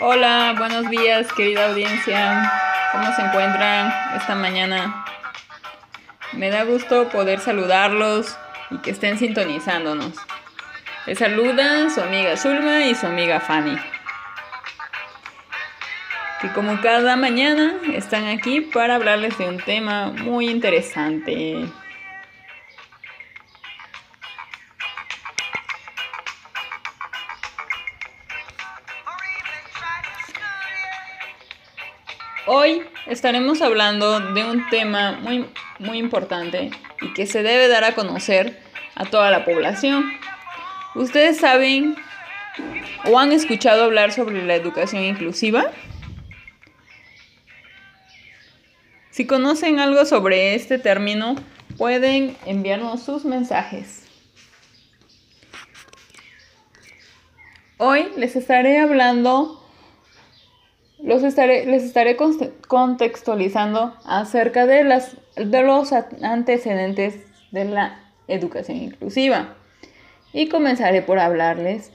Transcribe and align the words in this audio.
Hola, 0.00 0.54
buenos 0.56 0.88
días 0.88 1.30
querida 1.34 1.68
audiencia. 1.68 2.50
¿Cómo 2.92 3.12
se 3.14 3.20
encuentran 3.20 3.92
esta 4.16 4.34
mañana? 4.34 5.04
Me 6.32 6.48
da 6.48 6.62
gusto 6.64 7.10
poder 7.10 7.40
saludarlos 7.40 8.38
y 8.70 8.78
que 8.78 8.92
estén 8.92 9.18
sintonizándonos. 9.18 10.14
Les 11.04 11.18
saludan 11.18 11.90
su 11.90 12.00
amiga 12.00 12.38
Zulma 12.38 12.86
y 12.86 12.94
su 12.94 13.06
amiga 13.06 13.38
Fanny. 13.38 13.78
Que 16.40 16.52
como 16.52 16.80
cada 16.80 17.16
mañana 17.16 17.74
están 17.94 18.28
aquí 18.28 18.60
para 18.60 18.94
hablarles 18.94 19.36
de 19.38 19.48
un 19.48 19.58
tema 19.58 20.12
muy 20.12 20.48
interesante. 20.48 21.66
Hoy 32.46 32.82
estaremos 33.06 33.60
hablando 33.60 34.20
de 34.20 34.44
un 34.44 34.68
tema 34.70 35.18
muy, 35.20 35.44
muy 35.80 35.98
importante 35.98 36.70
y 37.02 37.12
que 37.14 37.26
se 37.26 37.42
debe 37.42 37.66
dar 37.66 37.82
a 37.82 37.96
conocer 37.96 38.62
a 38.94 39.04
toda 39.06 39.32
la 39.32 39.44
población. 39.44 40.04
¿Ustedes 40.94 41.38
saben 41.38 41.96
o 43.04 43.18
han 43.18 43.32
escuchado 43.32 43.84
hablar 43.84 44.12
sobre 44.12 44.44
la 44.46 44.54
educación 44.54 45.02
inclusiva? 45.02 45.72
Si 49.18 49.26
conocen 49.26 49.80
algo 49.80 50.04
sobre 50.04 50.54
este 50.54 50.78
término, 50.78 51.34
pueden 51.76 52.36
enviarnos 52.46 53.02
sus 53.02 53.24
mensajes. 53.24 54.04
Hoy 57.78 58.10
les 58.16 58.36
estaré 58.36 58.78
hablando 58.78 59.60
los 61.00 61.24
estaré, 61.24 61.66
les 61.66 61.82
estaré 61.82 62.16
contextualizando 62.68 63.92
acerca 64.04 64.66
de, 64.66 64.84
las, 64.84 65.16
de 65.34 65.62
los 65.64 65.90
antecedentes 66.22 67.16
de 67.50 67.64
la 67.64 68.00
educación 68.28 68.76
inclusiva. 68.76 69.56
Y 70.32 70.48
comenzaré 70.48 71.02
por 71.02 71.18
hablarles 71.18 71.90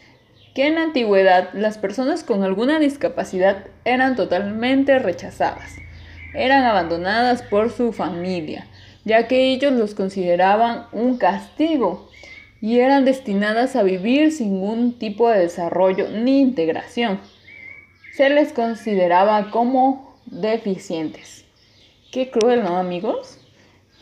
que 0.53 0.67
en 0.67 0.75
la 0.75 0.81
antigüedad 0.83 1.51
las 1.53 1.77
personas 1.77 2.25
con 2.25 2.43
alguna 2.43 2.79
discapacidad 2.79 3.67
eran 3.85 4.17
totalmente 4.17 4.99
rechazadas, 4.99 5.71
eran 6.33 6.63
abandonadas 6.63 7.41
por 7.41 7.71
su 7.71 7.93
familia, 7.93 8.67
ya 9.05 9.27
que 9.27 9.51
ellos 9.51 9.73
los 9.73 9.95
consideraban 9.95 10.87
un 10.91 11.17
castigo 11.17 12.09
y 12.61 12.79
eran 12.79 13.05
destinadas 13.05 13.75
a 13.75 13.83
vivir 13.83 14.31
sin 14.31 14.53
ningún 14.53 14.93
tipo 14.97 15.29
de 15.29 15.39
desarrollo 15.39 16.09
ni 16.09 16.41
integración 16.41 17.19
se 18.13 18.29
les 18.29 18.53
consideraba 18.53 19.49
como 19.49 20.15
deficientes. 20.27 21.45
Qué 22.11 22.29
cruel, 22.29 22.63
¿no, 22.63 22.77
amigos? 22.77 23.39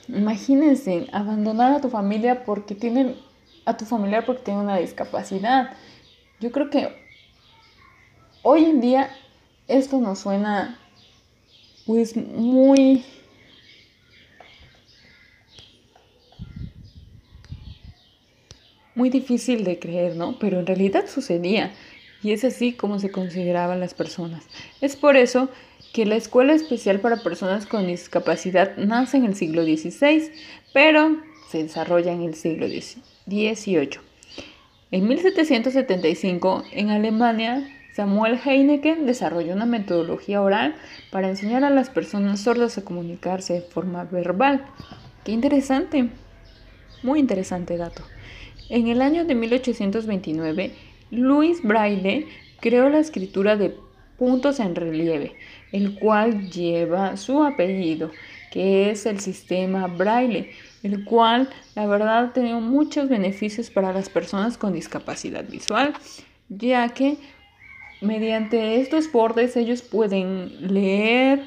Imagínense 0.10 1.08
abandonar 1.14 1.72
a 1.72 1.82
tu 1.82 1.90
familia 1.90 2.44
porque 2.44 2.76
tienen 2.76 3.16
a 3.64 3.78
tu 3.78 3.86
familiar 3.86 4.26
porque 4.26 4.44
tiene 4.44 4.60
una 4.60 4.78
discapacidad. 4.78 5.72
Yo 6.42 6.52
creo 6.52 6.70
que 6.70 6.90
hoy 8.42 8.66
en 8.66 8.82
día 8.82 9.10
esto 9.70 10.02
nos 10.02 10.20
suena 10.20 10.78
pues 11.86 12.16
muy 12.16 13.04
muy 18.96 19.10
difícil 19.10 19.64
de 19.64 19.80
creer, 19.80 20.16
¿no? 20.16 20.38
Pero 20.40 20.60
en 20.60 20.68
realidad 20.68 21.08
sucedía 21.08 21.74
y 22.24 22.34
es 22.34 22.44
así 22.44 22.74
como 22.74 23.00
se 23.00 23.12
consideraban 23.12 23.80
las 23.80 23.94
personas. 23.94 24.44
Es 24.80 24.96
por 24.96 25.18
eso 25.18 25.50
que 25.94 26.06
la 26.06 26.16
Escuela 26.16 26.54
Especial 26.54 27.00
para 27.00 27.24
Personas 27.24 27.66
con 27.66 27.88
Discapacidad 27.88 28.78
nace 28.78 29.18
en 29.18 29.26
el 29.26 29.36
siglo 29.36 29.64
XVI, 29.64 30.32
pero 30.74 31.18
se 31.50 31.64
desarrolla 31.64 32.14
en 32.14 32.22
el 32.22 32.36
siglo 32.36 32.68
XVIII. 32.68 34.00
En 34.92 35.08
1775, 35.08 36.64
en 36.72 36.90
Alemania, 36.90 37.81
Samuel 37.94 38.40
Heineken 38.44 39.06
desarrolló 39.06 39.54
una 39.54 39.66
metodología 39.66 40.42
oral 40.42 40.76
para 41.12 41.30
enseñar 41.30 41.64
a 41.64 41.70
las 41.70 41.90
personas 41.90 42.40
sordas 42.42 42.78
a 42.78 42.86
comunicarse 42.86 43.54
de 43.54 43.62
forma 43.62 44.06
verbal. 44.06 44.66
Qué 45.26 45.34
interesante, 45.34 46.10
muy 47.04 47.20
interesante 47.20 47.78
dato. 47.78 48.04
En 48.70 48.88
el 48.88 49.02
año 49.02 49.26
de 49.26 49.36
1829, 49.36 50.72
Louis 51.12 51.62
Braille 51.62 52.28
creó 52.62 52.90
la 52.90 53.00
escritura 53.00 53.58
de 53.58 53.76
puntos 54.18 54.60
en 54.60 54.76
relieve, 54.76 55.36
el 55.74 56.00
cual 56.00 56.50
lleva 56.50 57.18
su 57.18 57.44
apellido, 57.44 58.12
que 58.52 58.92
es 58.92 59.06
el 59.06 59.20
sistema 59.20 59.88
Braille, 59.88 60.52
el 60.84 61.04
cual 61.04 61.50
la 61.76 61.88
verdad 61.88 62.26
ha 62.26 62.34
tenido 62.34 62.62
muchos 62.62 63.10
beneficios 63.10 63.70
para 63.70 63.92
las 63.92 64.10
personas 64.10 64.58
con 64.58 64.74
discapacidad 64.74 65.44
visual, 65.50 65.94
ya 66.50 66.88
que 66.90 67.18
mediante 68.02 68.82
estos 68.82 69.12
bordes 69.12 69.56
ellos 69.56 69.82
pueden 69.82 70.74
leer, 70.74 71.44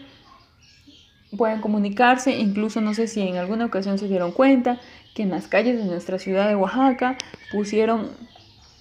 pueden 1.37 1.61
comunicarse, 1.61 2.39
incluso 2.39 2.81
no 2.81 2.95
sé 2.95 3.09
si 3.09 3.21
en 3.21 3.37
alguna 3.37 3.67
ocasión 3.67 3.99
se 3.99 4.09
dieron 4.09 4.33
cuenta 4.33 4.81
que 5.15 5.23
en 5.23 5.31
las 5.31 5.49
calles 5.49 5.77
de 5.79 5.85
nuestra 5.85 6.19
ciudad 6.19 6.49
de 6.49 6.57
Oaxaca 6.57 7.19
pusieron 7.53 8.11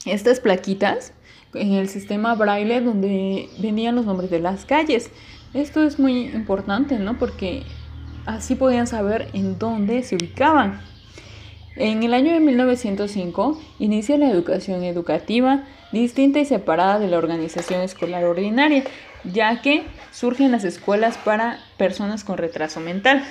estas 0.05 0.39
plaquitas 0.39 1.13
en 1.53 1.73
el 1.73 1.89
sistema 1.89 2.35
braille 2.35 2.81
donde 2.81 3.49
venían 3.59 3.95
los 3.95 4.05
nombres 4.05 4.29
de 4.29 4.39
las 4.39 4.65
calles. 4.65 5.11
Esto 5.53 5.83
es 5.83 5.99
muy 5.99 6.27
importante, 6.27 6.97
¿no? 6.97 7.17
Porque 7.17 7.63
así 8.25 8.55
podían 8.55 8.87
saber 8.87 9.29
en 9.33 9.59
dónde 9.59 10.03
se 10.03 10.15
ubicaban. 10.15 10.81
En 11.75 12.03
el 12.03 12.13
año 12.13 12.33
de 12.33 12.39
1905 12.39 13.59
inicia 13.79 14.17
la 14.17 14.29
educación 14.29 14.83
educativa 14.83 15.63
distinta 16.01 16.39
y 16.39 16.45
separada 16.45 16.99
de 16.99 17.07
la 17.07 17.17
organización 17.17 17.81
escolar 17.81 18.25
ordinaria, 18.25 18.83
ya 19.23 19.61
que 19.61 19.83
surgen 20.11 20.51
las 20.51 20.63
escuelas 20.63 21.17
para 21.17 21.59
personas 21.77 22.23
con 22.23 22.37
retraso 22.37 22.79
mental. 22.79 23.23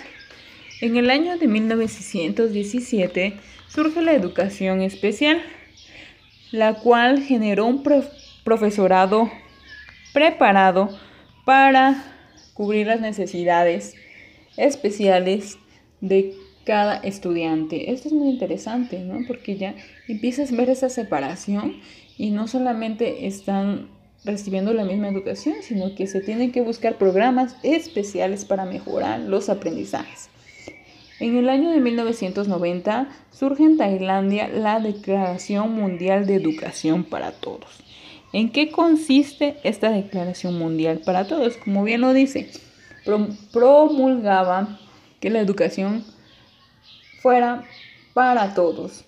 En 0.81 0.97
el 0.97 1.11
año 1.11 1.37
de 1.37 1.49
1917 1.49 3.35
surge 3.69 4.01
la 4.03 4.13
educación 4.15 4.81
especial, 4.81 5.43
la 6.51 6.75
cual 6.75 7.23
generó 7.23 7.67
un 7.67 7.83
profesorado 8.45 9.31
preparado 10.13 10.89
para 11.45 12.05
cubrir 12.55 12.87
las 12.87 13.01
necesidades 13.01 13.95
especiales 14.57 15.59
de 16.01 16.35
cada 16.65 16.97
estudiante. 16.97 17.93
Esto 17.93 18.09
es 18.09 18.15
muy 18.15 18.29
interesante, 18.29 19.01
¿no? 19.01 19.27
Porque 19.27 19.57
ya 19.57 19.75
empiezas 20.07 20.53
a 20.53 20.57
ver 20.57 20.71
esa 20.71 20.89
separación 20.91 21.81
y 22.19 22.31
no 22.31 22.49
solamente 22.49 23.27
están 23.27 23.89
recibiendo 24.25 24.73
la 24.73 24.85
misma 24.85 25.09
educación, 25.09 25.57
sino 25.63 25.95
que 25.95 26.07
se 26.07 26.21
tienen 26.21 26.53
que 26.53 26.61
buscar 26.61 26.97
programas 26.97 27.57
especiales 27.63 28.45
para 28.45 28.65
mejorar 28.65 29.21
los 29.21 29.49
aprendizajes. 29.49 30.29
En 31.19 31.37
el 31.37 31.49
año 31.49 31.71
de 31.71 31.81
1990 31.81 33.09
surge 33.31 33.65
en 33.65 33.77
Tailandia 33.77 34.49
la 34.49 34.81
Declaración 34.81 35.75
Mundial 35.75 36.27
de 36.27 36.35
Educación 36.35 37.05
para 37.05 37.33
Todos. 37.33 37.83
¿En 38.33 38.51
qué 38.51 38.71
consiste 38.71 39.57
esta 39.63 39.91
Declaración 39.91 40.59
Mundial 40.59 41.01
para 41.05 41.27
Todos? 41.27 41.57
Como 41.59 41.85
bien 41.85 42.01
lo 42.01 42.13
dice, 42.13 42.51
promulgaba 43.53 44.81
que 45.21 45.31
la 45.31 45.41
educación 45.41 46.05
fuera 47.21 47.65
para 48.15 48.55
todos. 48.55 49.05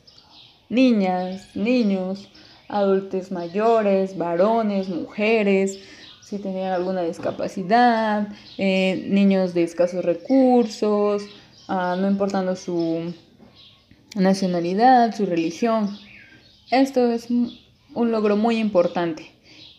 Niñas, 0.68 1.54
niños, 1.56 2.30
adultos 2.68 3.30
mayores, 3.30 4.16
varones, 4.16 4.88
mujeres, 4.88 5.78
si 6.22 6.38
tenían 6.38 6.72
alguna 6.72 7.02
discapacidad, 7.02 8.28
eh, 8.58 9.06
niños 9.08 9.54
de 9.54 9.62
escasos 9.62 10.04
recursos, 10.04 11.22
Ah, 11.66 11.96
no 11.98 12.10
importando 12.10 12.56
su 12.56 13.14
nacionalidad, 14.16 15.14
su 15.16 15.24
religión. 15.24 15.96
Esto 16.70 17.10
es 17.10 17.28
un 17.30 18.10
logro 18.10 18.36
muy 18.36 18.58
importante. 18.58 19.30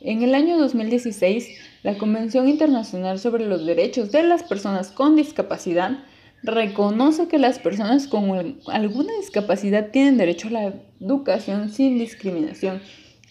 En 0.01 0.23
el 0.23 0.33
año 0.33 0.57
2016, 0.57 1.47
la 1.83 1.97
Convención 1.99 2.47
Internacional 2.47 3.19
sobre 3.19 3.45
los 3.45 3.67
Derechos 3.67 4.11
de 4.11 4.23
las 4.23 4.41
Personas 4.41 4.89
con 4.89 5.15
Discapacidad 5.15 5.99
reconoce 6.45 7.27
que 7.27 7.39
las 7.39 7.59
personas 7.59 8.07
con 8.07 8.59
alguna 8.67 9.13
discapacidad 9.19 9.91
tienen 9.91 10.17
derecho 10.17 10.47
a 10.47 10.51
la 10.51 10.73
educación 10.99 11.69
sin 11.69 11.97
discriminación 11.97 12.81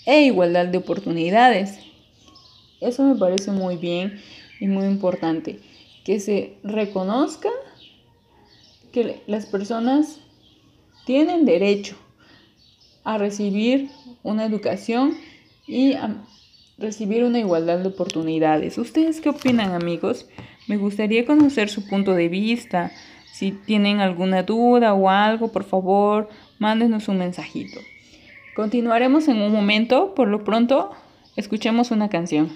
e 0.04 0.24
igualdad 0.24 0.66
de 0.66 0.78
oportunidades. 0.78 1.78
Eso 2.80 3.04
me 3.04 3.14
parece 3.14 3.50
muy 3.50 3.76
bien 3.76 4.20
y 4.60 4.66
muy 4.66 4.84
importante, 4.84 5.60
que 6.04 6.20
se 6.20 6.56
reconozca 6.62 7.48
que 8.92 9.22
las 9.26 9.46
personas 9.46 10.20
tienen 11.06 11.44
derecho 11.44 11.96
a 13.04 13.18
recibir 13.18 13.90
una 14.22 14.44
educación 14.44 15.16
y 15.66 15.94
a 15.94 16.24
recibir 16.78 17.24
una 17.24 17.38
igualdad 17.38 17.78
de 17.78 17.88
oportunidades. 17.88 18.78
¿Ustedes 18.78 19.20
qué 19.20 19.30
opinan 19.30 19.72
amigos? 19.72 20.26
Me 20.66 20.76
gustaría 20.76 21.26
conocer 21.26 21.68
su 21.68 21.86
punto 21.86 22.14
de 22.14 22.28
vista. 22.28 22.90
Si 23.32 23.52
tienen 23.52 24.00
alguna 24.00 24.42
duda 24.42 24.94
o 24.94 25.10
algo, 25.10 25.52
por 25.52 25.64
favor, 25.64 26.28
mándenos 26.58 27.08
un 27.08 27.18
mensajito. 27.18 27.80
Continuaremos 28.54 29.28
en 29.28 29.42
un 29.42 29.52
momento. 29.52 30.14
Por 30.14 30.28
lo 30.28 30.44
pronto, 30.44 30.92
escuchemos 31.36 31.90
una 31.90 32.08
canción. 32.08 32.52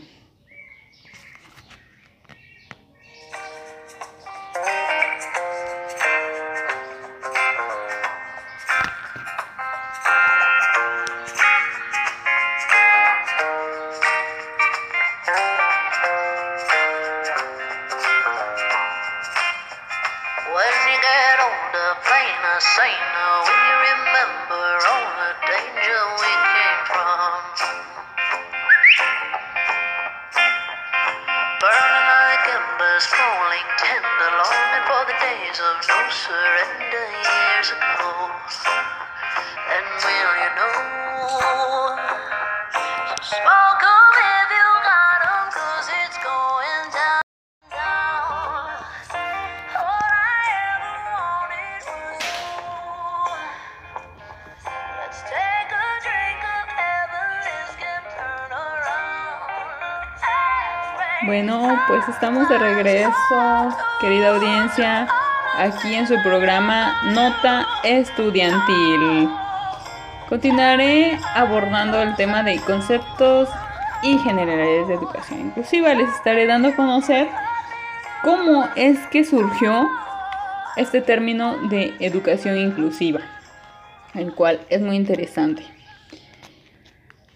Bueno, 61.28 61.78
pues 61.86 62.08
estamos 62.08 62.48
de 62.48 62.56
regreso, 62.56 63.76
querida 64.00 64.30
audiencia, 64.30 65.06
aquí 65.58 65.94
en 65.94 66.08
su 66.08 66.14
programa 66.22 66.96
Nota 67.04 67.66
Estudiantil. 67.84 69.28
Continuaré 70.26 71.20
abordando 71.34 72.00
el 72.00 72.16
tema 72.16 72.42
de 72.44 72.58
conceptos 72.60 73.50
y 74.02 74.16
generalidades 74.20 74.88
de 74.88 74.94
educación 74.94 75.40
inclusiva. 75.40 75.92
Les 75.92 76.08
estaré 76.14 76.46
dando 76.46 76.70
a 76.70 76.76
conocer 76.76 77.28
cómo 78.22 78.66
es 78.74 78.98
que 79.08 79.22
surgió 79.22 79.86
este 80.78 81.02
término 81.02 81.58
de 81.68 81.94
educación 82.00 82.56
inclusiva, 82.56 83.20
el 84.14 84.32
cual 84.32 84.60
es 84.70 84.80
muy 84.80 84.96
interesante. 84.96 85.62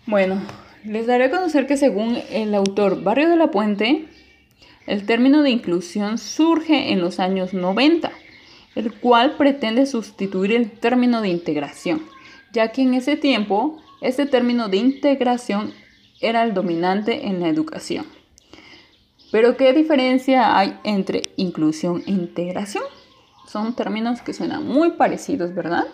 Bueno, 0.06 0.41
les 0.84 1.06
daré 1.06 1.25
a 1.25 1.31
conocer 1.31 1.67
que 1.67 1.76
según 1.76 2.19
el 2.31 2.55
autor 2.55 3.02
Barrio 3.02 3.29
de 3.29 3.37
la 3.37 3.50
Puente, 3.50 4.08
el 4.87 5.06
término 5.06 5.43
de 5.43 5.50
inclusión 5.50 6.19
surge 6.19 6.93
en 6.93 7.00
los 7.00 7.20
años 7.20 7.55
90, 7.55 8.11
el 8.75 8.93
cual 8.93 9.37
pretende 9.37 9.87
sustituir 9.87 10.52
el 10.52 10.70
término 10.70 11.20
de 11.20 11.29
integración, 11.29 12.02
ya 12.52 12.73
que 12.73 12.82
en 12.82 12.94
ese 12.94 13.17
tiempo 13.17 13.81
este 14.00 14.26
término 14.26 14.69
de 14.69 14.79
integración 14.79 15.73
era 16.20 16.43
el 16.43 16.55
dominante 16.55 17.26
en 17.26 17.40
la 17.40 17.49
educación. 17.49 18.06
Pero 19.31 19.56
¿qué 19.56 19.73
diferencia 19.73 20.58
hay 20.58 20.78
entre 20.85 21.23
inclusión 21.37 22.02
e 22.06 22.11
integración? 22.11 22.85
Son 23.46 23.75
términos 23.75 24.20
que 24.20 24.35
suenan 24.35 24.67
muy 24.67 24.93
parecidos, 24.93 25.55
¿verdad? 25.55 25.87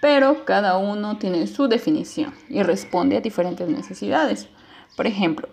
Pero 0.00 0.44
cada 0.44 0.78
uno 0.78 1.18
tiene 1.18 1.46
su 1.46 1.68
definición 1.68 2.32
y 2.48 2.62
responde 2.62 3.16
a 3.16 3.20
diferentes 3.20 3.68
necesidades. 3.68 4.48
Por 4.96 5.06
ejemplo, 5.06 5.48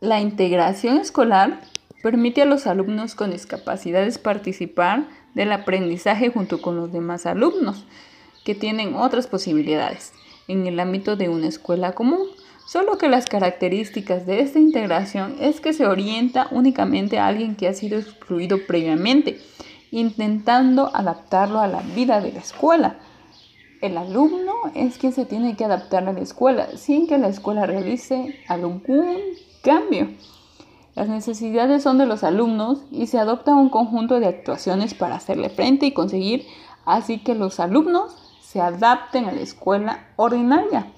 la 0.00 0.20
integración 0.20 0.98
escolar 0.98 1.60
permite 2.02 2.42
a 2.42 2.46
los 2.46 2.66
alumnos 2.66 3.14
con 3.14 3.30
discapacidades 3.30 4.18
participar 4.18 5.08
del 5.34 5.52
aprendizaje 5.52 6.30
junto 6.30 6.60
con 6.60 6.76
los 6.76 6.92
demás 6.92 7.26
alumnos 7.26 7.84
que 8.44 8.54
tienen 8.54 8.94
otras 8.94 9.26
posibilidades 9.26 10.12
en 10.46 10.66
el 10.66 10.80
ámbito 10.80 11.16
de 11.16 11.28
una 11.28 11.48
escuela 11.48 11.92
común. 11.92 12.26
Solo 12.66 12.98
que 12.98 13.08
las 13.08 13.26
características 13.26 14.26
de 14.26 14.40
esta 14.40 14.58
integración 14.58 15.36
es 15.40 15.60
que 15.60 15.72
se 15.72 15.86
orienta 15.86 16.48
únicamente 16.50 17.18
a 17.18 17.26
alguien 17.26 17.56
que 17.56 17.66
ha 17.66 17.72
sido 17.72 17.98
excluido 17.98 18.58
previamente, 18.66 19.40
intentando 19.90 20.94
adaptarlo 20.94 21.60
a 21.60 21.66
la 21.66 21.80
vida 21.80 22.20
de 22.20 22.32
la 22.32 22.40
escuela 22.40 22.98
el 23.80 23.96
alumno 23.96 24.54
es 24.74 24.98
quien 24.98 25.12
se 25.12 25.24
tiene 25.24 25.56
que 25.56 25.64
adaptar 25.64 26.08
a 26.08 26.12
la 26.12 26.20
escuela 26.20 26.76
sin 26.76 27.06
que 27.06 27.18
la 27.18 27.28
escuela 27.28 27.64
realice 27.64 28.34
algún 28.48 28.82
cambio. 29.62 30.08
Las 30.94 31.08
necesidades 31.08 31.84
son 31.84 31.98
de 31.98 32.06
los 32.06 32.24
alumnos 32.24 32.80
y 32.90 33.06
se 33.06 33.18
adopta 33.18 33.54
un 33.54 33.68
conjunto 33.68 34.18
de 34.18 34.26
actuaciones 34.26 34.94
para 34.94 35.16
hacerle 35.16 35.48
frente 35.48 35.86
y 35.86 35.92
conseguir 35.92 36.44
así 36.86 37.18
que 37.18 37.36
los 37.36 37.60
alumnos 37.60 38.16
se 38.40 38.60
adapten 38.60 39.26
a 39.26 39.32
la 39.32 39.42
escuela 39.42 40.08
ordinaria. 40.16 40.92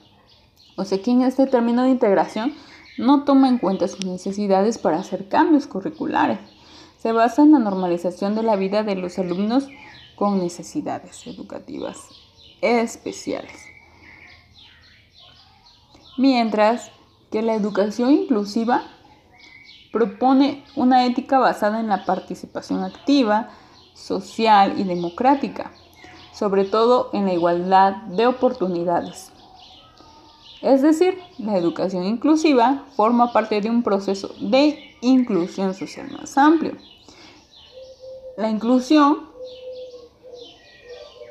O 0.77 0.85
sea 0.85 1.03
que 1.03 1.11
en 1.11 1.23
este 1.23 1.47
término 1.47 1.83
de 1.83 1.91
integración 1.91 2.55
no 2.97 3.25
toma 3.25 3.49
en 3.49 3.59
cuenta 3.59 3.89
sus 3.89 4.07
necesidades 4.07 4.79
para 4.79 5.01
hacer 5.01 5.29
cambios 5.29 5.67
curriculares. 5.67 6.39
Se 6.97 7.13
basa 7.13 7.43
en 7.43 7.53
la 7.53 7.59
normalización 7.59 8.35
de 8.35 8.43
la 8.43 8.57
vida 8.57 8.85
de 8.85 8.95
los 8.95 9.19
alumnos 9.19 9.69
con 10.17 10.39
necesidades 10.39 11.27
educativas 11.27 12.20
especiales. 12.63 13.65
Mientras 16.19 16.91
que 17.31 17.43
la 17.43 17.55
educación 17.55 18.13
inclusiva 18.13 18.83
propone 19.93 20.65
una 20.77 21.07
ética 21.07 21.39
basada 21.39 21.81
en 21.81 21.89
la 21.89 22.05
participación 22.05 22.85
activa, 22.85 23.51
social 23.95 24.79
y 24.79 24.85
democrática, 24.85 25.73
sobre 26.33 26.65
todo 26.65 27.11
en 27.13 27.27
la 27.27 27.33
igualdad 27.33 27.97
de 28.05 28.27
oportunidades. 28.27 29.33
Es 30.63 30.83
decir, 30.83 31.19
la 31.39 31.57
educación 31.57 32.05
inclusiva 32.05 32.85
forma 32.95 33.33
parte 33.33 33.61
de 33.61 33.71
un 33.71 33.83
proceso 33.83 34.35
de 34.41 34.97
inclusión 35.01 35.75
social 35.75 36.11
más 36.11 36.37
amplio. 36.37 36.77
La 38.37 38.51
inclusión 38.51 39.30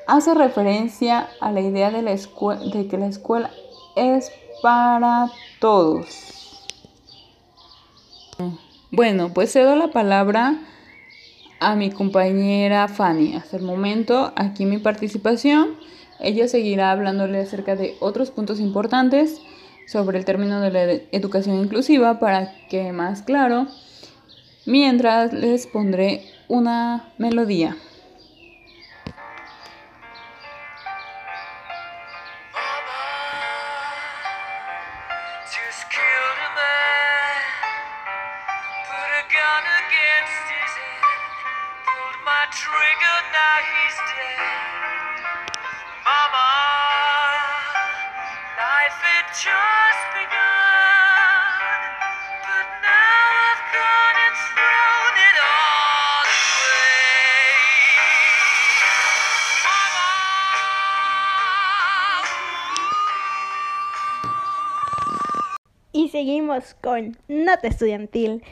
hace 0.10 0.34
referencia 0.34 1.30
a 1.39 1.51
la 1.51 1.62
idea 1.62 1.92
de, 1.92 2.01
la 2.01 2.12
de 2.12 2.88
que 2.88 2.98
la 2.98 3.08
escuela 3.08 3.51
es 3.96 4.32
para 4.62 5.30
todos. 5.60 6.08
Bueno, 8.92 9.32
pues 9.34 9.51
cedo 9.51 9.75
la 9.75 9.92
palabra 9.92 10.58
a 11.60 11.75
mi 11.75 11.92
compañera 11.92 12.88
Fanny. 12.88 13.36
Hasta 13.36 13.58
el 13.58 13.63
momento, 13.63 14.34
aquí 14.36 14.66
mi 14.66 14.80
participación. 14.80 15.75
Ella 16.20 16.48
seguirá 16.48 16.92
hablándole 16.92 17.39
acerca 17.39 17.75
de 17.75 17.96
otros 18.00 18.32
puntos 18.32 18.60
importantes 18.60 19.42
sobre 19.88 20.18
el 20.18 20.25
término 20.25 20.60
de 20.60 20.72
la 20.72 20.84
educación 21.12 21.60
inclusiva 21.60 22.20
para 22.20 22.51
que 22.68 22.92
más 22.92 23.22
claro, 23.22 23.68
mientras 24.66 25.34
les 25.34 25.68
pondré 25.68 26.25
una 26.48 27.13
melodía. 27.18 27.78
Con 66.82 67.18
Nota 67.28 67.68
Estudiantil. 67.68 68.44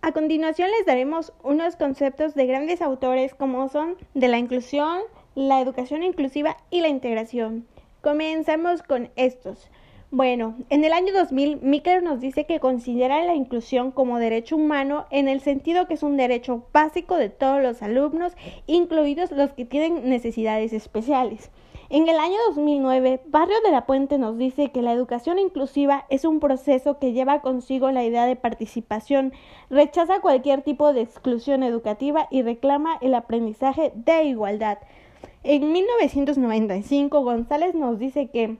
A 0.00 0.12
continuación 0.12 0.70
les 0.70 0.86
daremos 0.86 1.32
unos 1.42 1.76
conceptos 1.76 2.34
de 2.34 2.46
grandes 2.46 2.80
autores 2.80 3.34
como 3.34 3.68
son 3.68 3.96
de 4.14 4.28
la 4.28 4.38
inclusión, 4.38 5.00
la 5.34 5.60
educación 5.60 6.02
inclusiva 6.02 6.56
y 6.70 6.80
la 6.80 6.88
integración. 6.88 7.66
Comenzamos 8.00 8.82
con 8.82 9.10
estos. 9.16 9.70
Bueno, 10.10 10.56
en 10.70 10.84
el 10.84 10.92
año 10.92 11.12
2000, 11.12 11.58
Mikler 11.60 12.02
nos 12.02 12.20
dice 12.20 12.46
que 12.46 12.58
considera 12.58 13.22
la 13.24 13.34
inclusión 13.34 13.92
como 13.92 14.18
derecho 14.18 14.56
humano 14.56 15.06
en 15.10 15.28
el 15.28 15.40
sentido 15.40 15.86
que 15.86 15.94
es 15.94 16.02
un 16.02 16.16
derecho 16.16 16.66
básico 16.72 17.16
de 17.16 17.28
todos 17.28 17.62
los 17.62 17.82
alumnos, 17.82 18.32
incluidos 18.66 19.30
los 19.30 19.52
que 19.52 19.66
tienen 19.66 20.08
necesidades 20.08 20.72
especiales. 20.72 21.50
En 21.92 22.08
el 22.08 22.20
año 22.20 22.36
2009, 22.46 23.20
Barrio 23.26 23.60
de 23.62 23.72
la 23.72 23.84
Puente 23.84 24.16
nos 24.16 24.38
dice 24.38 24.70
que 24.70 24.80
la 24.80 24.92
educación 24.92 25.40
inclusiva 25.40 26.06
es 26.08 26.24
un 26.24 26.38
proceso 26.38 27.00
que 27.00 27.12
lleva 27.12 27.40
consigo 27.40 27.90
la 27.90 28.04
idea 28.04 28.26
de 28.26 28.36
participación, 28.36 29.32
rechaza 29.70 30.20
cualquier 30.20 30.62
tipo 30.62 30.92
de 30.92 31.00
exclusión 31.00 31.64
educativa 31.64 32.28
y 32.30 32.42
reclama 32.42 32.96
el 33.00 33.12
aprendizaje 33.12 33.90
de 33.96 34.22
igualdad. 34.22 34.78
En 35.42 35.72
1995, 35.72 37.24
González 37.24 37.74
nos 37.74 37.98
dice 37.98 38.28
que 38.28 38.58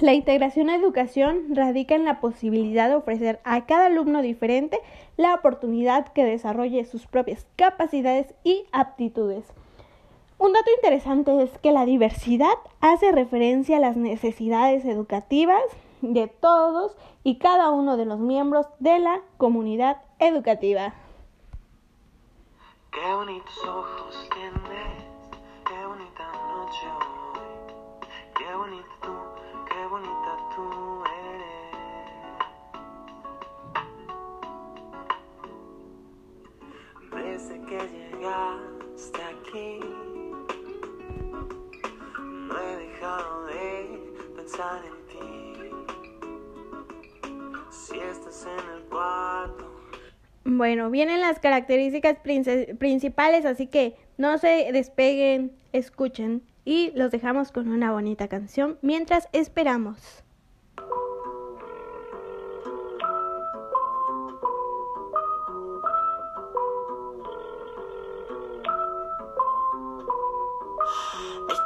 la 0.00 0.14
integración 0.14 0.68
a 0.68 0.74
educación 0.74 1.54
radica 1.54 1.94
en 1.94 2.04
la 2.04 2.18
posibilidad 2.18 2.88
de 2.88 2.96
ofrecer 2.96 3.38
a 3.44 3.64
cada 3.66 3.86
alumno 3.86 4.22
diferente 4.22 4.80
la 5.16 5.34
oportunidad 5.34 6.08
que 6.08 6.24
desarrolle 6.24 6.84
sus 6.84 7.06
propias 7.06 7.46
capacidades 7.54 8.34
y 8.42 8.64
aptitudes. 8.72 9.44
Un 10.38 10.52
dato 10.52 10.70
interesante 10.70 11.42
es 11.42 11.58
que 11.58 11.72
la 11.72 11.86
diversidad 11.86 12.58
hace 12.80 13.10
referencia 13.10 13.78
a 13.78 13.80
las 13.80 13.96
necesidades 13.96 14.84
educativas 14.84 15.62
de 16.02 16.26
todos 16.28 16.94
y 17.24 17.38
cada 17.38 17.70
uno 17.70 17.96
de 17.96 18.04
los 18.04 18.18
miembros 18.18 18.66
de 18.78 18.98
la 18.98 19.22
comunidad 19.38 20.02
educativa. 20.18 20.92
Qué 22.92 23.14
bonitos 23.14 23.64
ojos 23.66 24.28
tienes, 24.34 24.60
qué 25.66 25.86
bonita 25.86 26.30
noche 26.52 26.86
hoy, 26.98 27.40
qué 28.36 28.54
bonita 28.54 28.88
tú, 29.00 29.12
qué 29.66 29.86
bonita 29.86 30.36
tú 30.54 31.02
eres. 31.32 31.56
Desde 37.10 37.56
que 37.62 37.78
llegaste 37.88 39.22
aquí 39.22 39.85
si 47.70 47.98
estás 47.98 48.46
en 48.46 48.76
el 48.76 48.82
cuarto. 48.84 49.70
Bueno, 50.44 50.90
vienen 50.90 51.20
las 51.20 51.40
características 51.40 52.18
principales, 52.78 53.44
así 53.44 53.66
que 53.66 53.96
no 54.16 54.38
se 54.38 54.70
despeguen, 54.72 55.52
escuchen 55.72 56.42
y 56.64 56.92
los 56.94 57.10
dejamos 57.10 57.52
con 57.52 57.68
una 57.68 57.92
bonita 57.92 58.28
canción 58.28 58.78
mientras 58.80 59.28
esperamos. 59.32 60.25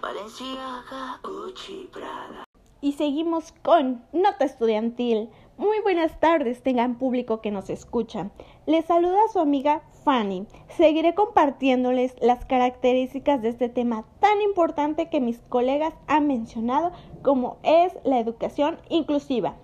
Valenciaga, 0.00 1.20
Gucci, 1.22 1.88
Prada. 1.92 2.44
Y 2.80 2.92
seguimos 2.92 3.52
con 3.62 4.04
Nota 4.12 4.44
Estudiantil. 4.44 5.30
Muy 5.56 5.80
buenas 5.80 6.20
tardes, 6.20 6.62
tengan 6.62 6.98
público 6.98 7.40
que 7.40 7.50
nos 7.50 7.70
escucha. 7.70 8.30
Les 8.66 8.84
saluda 8.84 9.18
su 9.32 9.38
amiga 9.38 9.82
Fanny. 10.04 10.46
Seguiré 10.68 11.14
compartiéndoles 11.14 12.14
las 12.20 12.44
características 12.44 13.40
de 13.42 13.48
este 13.48 13.68
tema 13.68 14.04
tan 14.20 14.42
importante 14.42 15.08
que 15.08 15.20
mis 15.20 15.38
colegas 15.48 15.94
han 16.06 16.26
mencionado 16.26 16.92
como 17.22 17.58
es 17.62 17.92
la 18.04 18.18
educación 18.18 18.78
inclusiva. 18.90 19.56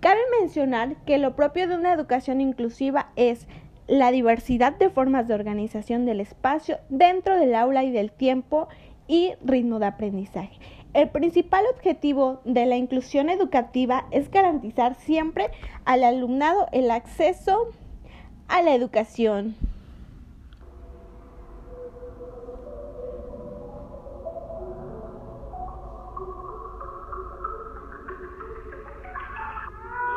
Cabe 0.00 0.20
mencionar 0.40 0.96
que 1.04 1.18
lo 1.18 1.34
propio 1.34 1.66
de 1.66 1.76
una 1.76 1.92
educación 1.92 2.40
inclusiva 2.40 3.10
es 3.16 3.48
la 3.86 4.10
diversidad 4.10 4.72
de 4.74 4.88
formas 4.88 5.28
de 5.28 5.34
organización 5.34 6.06
del 6.06 6.20
espacio 6.20 6.78
dentro 6.88 7.38
del 7.38 7.54
aula 7.54 7.84
y 7.84 7.90
del 7.90 8.10
tiempo 8.10 8.68
y 9.06 9.32
ritmo 9.44 9.78
de 9.78 9.86
aprendizaje. 9.86 10.58
El 10.94 11.10
principal 11.10 11.64
objetivo 11.74 12.40
de 12.44 12.66
la 12.66 12.76
inclusión 12.76 13.28
educativa 13.28 14.06
es 14.12 14.30
garantizar 14.30 14.94
siempre 14.94 15.50
al 15.84 16.04
alumnado 16.04 16.68
el 16.72 16.90
acceso 16.90 17.68
a 18.48 18.62
la 18.62 18.74
educación. 18.74 19.56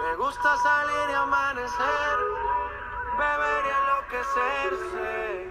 Me 0.04 0.24
gusta 0.24 0.50
salir 0.64 1.10
y 1.10 1.14
amanecer 1.14 2.38
beber 3.18 3.64
y 3.66 3.72
enloquecerse. 3.82 5.50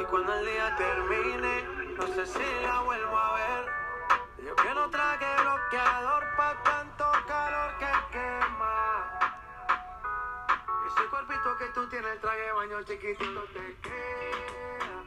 Y 0.00 0.04
cuando 0.04 0.34
el 0.34 0.44
día 0.44 0.76
termine, 0.76 1.75
no 1.96 2.06
sé 2.08 2.26
si 2.26 2.62
la 2.62 2.82
vuelvo 2.82 3.16
a 3.16 3.34
ver. 3.34 3.64
Yo 4.44 4.54
que 4.54 4.74
no 4.74 4.90
traje 4.90 5.26
bloqueador 5.42 6.24
pa' 6.36 6.62
tanto 6.62 7.04
calor 7.26 7.78
que 7.78 7.86
quema. 8.12 9.18
Ese 10.86 11.08
cuerpito 11.08 11.56
que 11.58 11.66
tú 11.74 11.88
tienes, 11.88 12.12
el 12.12 12.20
traje 12.20 12.52
baño 12.52 12.82
chiquitito 12.82 13.44
te 13.54 13.76
queda. 13.82 14.98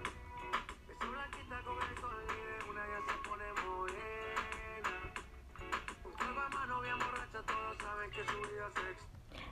Esa 0.90 1.06
blanquita 1.06 1.62
con 1.64 1.78
el 1.78 1.98
sol 2.02 2.18
y 2.28 2.70
una 2.70 2.84
ya 2.88 3.00
se 3.08 3.30
pone 3.30 3.46
morena. 3.66 4.96
Un 6.32 6.38
a 6.38 6.50
mano 6.50 6.82
bien 6.82 6.98
borracha, 6.98 7.42
todos 7.46 7.78
saben 7.78 8.10
que 8.12 8.26
su 8.26 8.38
vida 8.38 8.70
se 8.74 9.10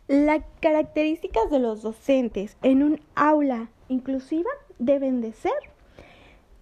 las 0.07 0.41
características 0.61 1.51
de 1.51 1.59
los 1.59 1.81
docentes 1.81 2.55
en 2.63 2.81
un 2.81 3.01
aula 3.15 3.67
inclusiva 3.89 4.49
deben 4.79 5.19
de 5.19 5.33
ser 5.33 5.76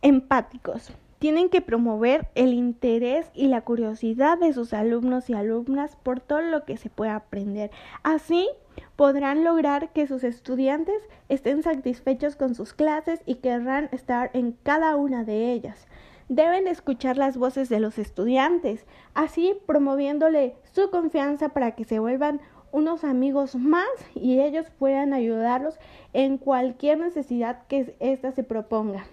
empáticos. 0.05 0.93
Tienen 1.17 1.49
que 1.49 1.61
promover 1.61 2.27
el 2.35 2.53
interés 2.53 3.25
y 3.33 3.47
la 3.47 3.61
curiosidad 3.61 4.37
de 4.37 4.53
sus 4.53 4.71
alumnos 4.71 5.31
y 5.31 5.33
alumnas 5.33 5.95
por 5.95 6.19
todo 6.19 6.41
lo 6.41 6.63
que 6.63 6.77
se 6.77 6.91
pueda 6.91 7.15
aprender. 7.15 7.71
Así 8.03 8.47
podrán 8.95 9.43
lograr 9.43 9.91
que 9.93 10.05
sus 10.05 10.23
estudiantes 10.23 11.01
estén 11.27 11.63
satisfechos 11.63 12.35
con 12.35 12.53
sus 12.53 12.73
clases 12.73 13.21
y 13.25 13.35
querrán 13.35 13.89
estar 13.93 14.29
en 14.33 14.51
cada 14.61 14.95
una 14.95 15.23
de 15.23 15.53
ellas. 15.53 15.87
Deben 16.29 16.67
escuchar 16.67 17.17
las 17.17 17.35
voces 17.35 17.67
de 17.67 17.79
los 17.79 17.97
estudiantes, 17.97 18.85
así 19.15 19.57
promoviéndole 19.65 20.55
su 20.71 20.91
confianza 20.91 21.49
para 21.49 21.71
que 21.71 21.83
se 21.83 21.97
vuelvan 21.97 22.41
unos 22.71 23.03
amigos 23.03 23.55
más 23.55 23.89
y 24.13 24.39
ellos 24.39 24.67
puedan 24.77 25.13
ayudarlos 25.13 25.79
en 26.13 26.37
cualquier 26.37 26.99
necesidad 26.99 27.63
que 27.67 27.95
ésta 27.99 28.31
se 28.31 28.43
proponga. 28.43 29.07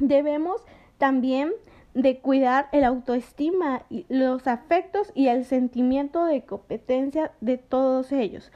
Debemos 0.00 0.62
también 0.98 1.52
de 1.94 2.20
cuidar 2.20 2.68
el 2.72 2.84
autoestima, 2.84 3.82
los 4.08 4.46
afectos 4.46 5.10
y 5.14 5.28
el 5.28 5.44
sentimiento 5.44 6.24
de 6.24 6.42
competencia 6.42 7.32
de 7.40 7.58
todos 7.58 8.12
ellos. 8.12 8.52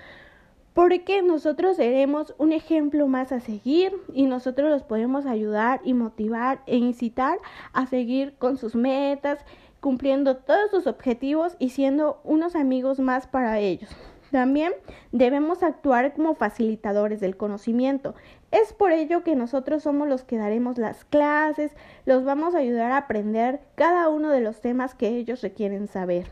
Porque 0.75 1.21
nosotros 1.23 1.77
seremos 1.77 2.35
un 2.39 2.53
ejemplo 2.53 3.07
más 3.07 3.33
a 3.33 3.41
seguir 3.41 3.93
y 4.15 4.27
nosotros 4.27 4.71
los 4.71 4.83
podemos 4.83 5.27
ayudar 5.27 5.81
y 5.85 5.93
motivar 5.93 6.63
e 6.67 6.77
incitar 6.77 7.39
a 7.73 7.87
seguir 7.87 8.35
con 8.39 8.57
sus 8.57 8.75
metas, 8.75 9.45
cumpliendo 9.81 10.37
todos 10.37 10.71
sus 10.71 10.87
objetivos 10.87 11.57
y 11.59 11.71
siendo 11.71 12.21
unos 12.25 12.55
amigos 12.55 13.01
más 13.01 13.27
para 13.27 13.59
ellos. 13.59 13.91
También 14.31 14.73
debemos 15.11 15.63
actuar 15.63 16.15
como 16.15 16.35
facilitadores 16.35 17.21
del 17.21 17.37
conocimiento. 17.37 18.15
Es 18.53 18.75
por 18.75 18.93
ello 18.93 19.25
que 19.25 19.35
nosotros 19.35 19.83
somos 19.83 20.07
los 20.09 20.25
que 20.25 20.37
daremos 20.37 20.77
las 20.77 21.07
clases, 21.07 21.73
los 22.05 22.25
vamos 22.25 22.55
a 22.55 22.59
ayudar 22.59 22.93
a 22.93 22.99
aprender 22.99 23.61
cada 23.77 24.11
uno 24.11 24.29
de 24.29 24.43
los 24.43 24.61
temas 24.61 24.95
que 24.95 25.09
ellos 25.09 25.41
requieren 25.41 25.89
saber. 25.89 26.27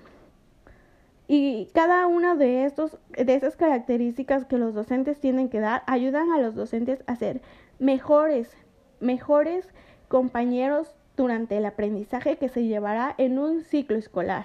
Y 1.26 1.70
cada 1.72 2.06
una 2.06 2.34
de, 2.34 2.66
estos, 2.66 2.98
de 3.10 3.34
esas 3.34 3.56
características 3.56 4.44
que 4.44 4.58
los 4.58 4.74
docentes 4.74 5.18
tienen 5.18 5.48
que 5.48 5.60
dar 5.60 5.82
ayudan 5.86 6.30
a 6.30 6.38
los 6.38 6.54
docentes 6.54 7.02
a 7.06 7.16
ser 7.16 7.40
mejores, 7.78 8.54
mejores 9.00 9.66
compañeros 10.08 10.94
durante 11.16 11.56
el 11.56 11.64
aprendizaje 11.64 12.36
que 12.36 12.50
se 12.50 12.64
llevará 12.64 13.14
en 13.16 13.38
un 13.38 13.62
ciclo 13.62 13.96
escolar. 13.96 14.44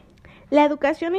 La 0.51 0.65
educación 0.65 1.13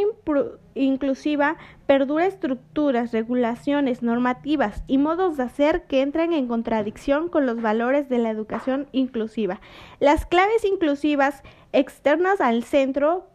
inclusiva 0.74 1.56
perdura 1.86 2.26
estructuras, 2.26 3.12
regulaciones, 3.12 4.02
normativas 4.02 4.84
y 4.86 4.98
modos 4.98 5.38
de 5.38 5.44
hacer 5.44 5.84
que 5.84 6.02
entran 6.02 6.34
en 6.34 6.48
contradicción 6.48 7.30
con 7.30 7.46
los 7.46 7.62
valores 7.62 8.10
de 8.10 8.18
la 8.18 8.28
educación 8.28 8.88
inclusiva. 8.92 9.62
Las 10.00 10.26
claves 10.26 10.66
inclusivas 10.66 11.42
externas 11.72 12.42
al 12.42 12.62
centro 12.62 13.26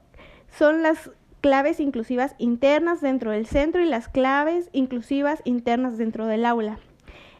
son 0.49 0.83
las 0.83 1.09
claves 1.41 1.79
inclusivas 1.79 2.35
internas 2.37 3.01
dentro 3.01 3.31
del 3.31 3.47
centro 3.47 3.83
y 3.83 3.87
las 3.87 4.07
claves 4.07 4.69
inclusivas 4.73 5.41
internas 5.45 5.97
dentro 5.97 6.27
del 6.27 6.45
aula. 6.45 6.77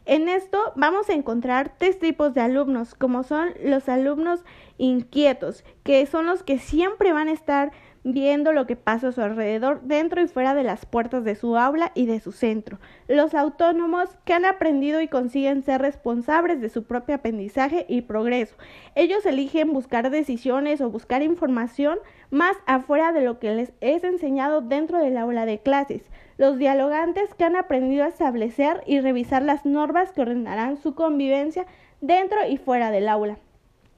En 0.04 0.28
esto 0.30 0.58
vamos 0.74 1.10
a 1.10 1.12
encontrar 1.12 1.74
tres 1.76 1.98
tipos 1.98 2.32
de 2.32 2.40
alumnos, 2.40 2.94
como 2.94 3.24
son 3.24 3.50
los 3.62 3.90
alumnos 3.90 4.42
inquietos, 4.78 5.64
que 5.82 6.06
son 6.06 6.24
los 6.24 6.42
que 6.42 6.58
siempre 6.58 7.12
van 7.12 7.28
a 7.28 7.32
estar 7.32 7.72
viendo 8.12 8.52
lo 8.52 8.66
que 8.66 8.76
pasa 8.76 9.08
a 9.08 9.12
su 9.12 9.20
alrededor 9.20 9.82
dentro 9.82 10.22
y 10.22 10.28
fuera 10.28 10.54
de 10.54 10.62
las 10.62 10.86
puertas 10.86 11.24
de 11.24 11.34
su 11.34 11.56
aula 11.56 11.92
y 11.94 12.06
de 12.06 12.20
su 12.20 12.32
centro. 12.32 12.78
Los 13.06 13.34
autónomos 13.34 14.08
que 14.24 14.32
han 14.32 14.44
aprendido 14.44 15.00
y 15.00 15.08
consiguen 15.08 15.62
ser 15.62 15.80
responsables 15.80 16.60
de 16.60 16.68
su 16.68 16.84
propio 16.84 17.16
aprendizaje 17.16 17.86
y 17.88 18.02
progreso. 18.02 18.54
Ellos 18.94 19.26
eligen 19.26 19.72
buscar 19.72 20.10
decisiones 20.10 20.80
o 20.80 20.90
buscar 20.90 21.22
información 21.22 21.98
más 22.30 22.56
afuera 22.66 23.12
de 23.12 23.22
lo 23.22 23.38
que 23.38 23.54
les 23.54 23.72
es 23.80 24.04
enseñado 24.04 24.60
dentro 24.60 24.98
del 24.98 25.16
aula 25.16 25.46
de 25.46 25.58
clases. 25.58 26.02
Los 26.36 26.58
dialogantes 26.58 27.34
que 27.34 27.44
han 27.44 27.56
aprendido 27.56 28.04
a 28.04 28.08
establecer 28.08 28.82
y 28.86 29.00
revisar 29.00 29.42
las 29.42 29.64
normas 29.66 30.12
que 30.12 30.22
ordenarán 30.22 30.76
su 30.76 30.94
convivencia 30.94 31.66
dentro 32.00 32.46
y 32.48 32.58
fuera 32.58 32.90
del 32.90 33.08
aula. 33.08 33.38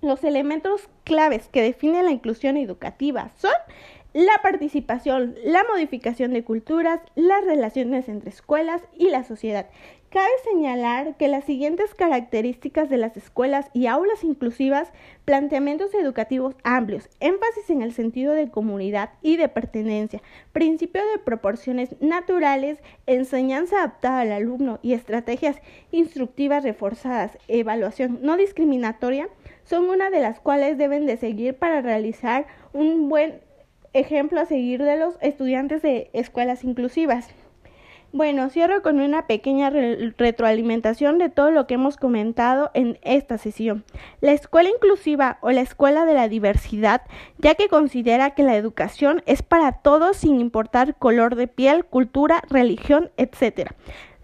Los 0.03 0.25
elementos 0.25 0.89
claves 1.05 1.49
que 1.49 1.61
definen 1.61 2.07
la 2.07 2.11
inclusión 2.11 2.57
educativa 2.57 3.33
son 3.37 3.53
la 4.13 4.41
participación, 4.43 5.37
la 5.45 5.65
modificación 5.65 6.33
de 6.33 6.45
culturas, 6.45 7.01
las 7.15 7.45
relaciones 7.45 8.09
entre 8.09 8.31
escuelas 8.31 8.83
y 8.97 9.11
la 9.11 9.25
sociedad. 9.25 9.67
Cabe 10.11 10.31
señalar 10.43 11.17
que 11.17 11.29
las 11.29 11.45
siguientes 11.45 11.95
características 11.95 12.91
de 12.91 12.97
las 12.97 13.17
escuelas 13.17 13.71
y 13.73 13.87
aulas 13.87 14.25
inclusivas, 14.25 14.91
planteamientos 15.25 15.95
educativos 15.95 16.57
amplios, 16.65 17.09
énfasis 17.21 17.71
en 17.71 17.83
el 17.83 17.93
sentido 17.93 18.33
de 18.33 18.51
comunidad 18.51 19.11
y 19.23 19.37
de 19.37 19.49
pertenencia, 19.49 20.21
principio 20.51 21.01
de 21.13 21.19
proporciones 21.21 21.95
naturales, 22.01 22.81
enseñanza 23.07 23.77
adaptada 23.77 24.23
al 24.23 24.33
alumno 24.33 24.81
y 24.83 24.95
estrategias 24.95 25.61
instructivas 25.93 26.65
reforzadas, 26.65 27.39
evaluación 27.47 28.19
no 28.21 28.37
discriminatoria, 28.37 29.29
son 29.63 29.89
una 29.89 30.11
de 30.11 30.19
las 30.19 30.41
cuales 30.41 30.77
deben 30.77 31.07
de 31.07 31.19
seguir 31.19 31.55
para 31.55 31.83
realizar 31.83 32.49
un 32.73 33.09
buen 33.09 33.41
ejemplo 33.93 34.41
a 34.41 34.47
seguir 34.47 34.83
de 34.83 34.97
los 34.97 35.17
estudiantes 35.21 35.83
de 35.83 36.11
escuelas 36.13 36.65
inclusivas. 36.65 37.29
Bueno, 38.13 38.51
cierro 38.51 38.83
con 38.83 38.99
una 38.99 39.29
pequeña 39.29 39.71
retroalimentación 39.71 41.19
de 41.19 41.29
todo 41.29 41.53
lo 41.53 41.69
que 41.69 41.75
hemos 41.75 41.97
comentado 41.97 42.73
en 42.75 42.99
esta 43.03 43.39
sesión. 43.39 43.85
La 44.21 44.33
escuela 44.33 44.69
inclusiva 44.69 45.39
o 45.43 45.53
la 45.53 45.61
escuela 45.61 46.05
de 46.05 46.15
la 46.15 46.29
diversidad, 46.29 47.03
ya 47.39 47.55
que 47.55 47.69
considera 47.69 48.31
que 48.31 48.43
la 48.43 48.57
educación 48.57 49.23
es 49.27 49.45
para 49.45 49.71
todos 49.71 50.17
sin 50.17 50.41
importar 50.41 50.97
color 50.97 51.37
de 51.37 51.47
piel, 51.47 51.85
cultura, 51.85 52.43
religión, 52.51 53.13
etc. 53.17 53.71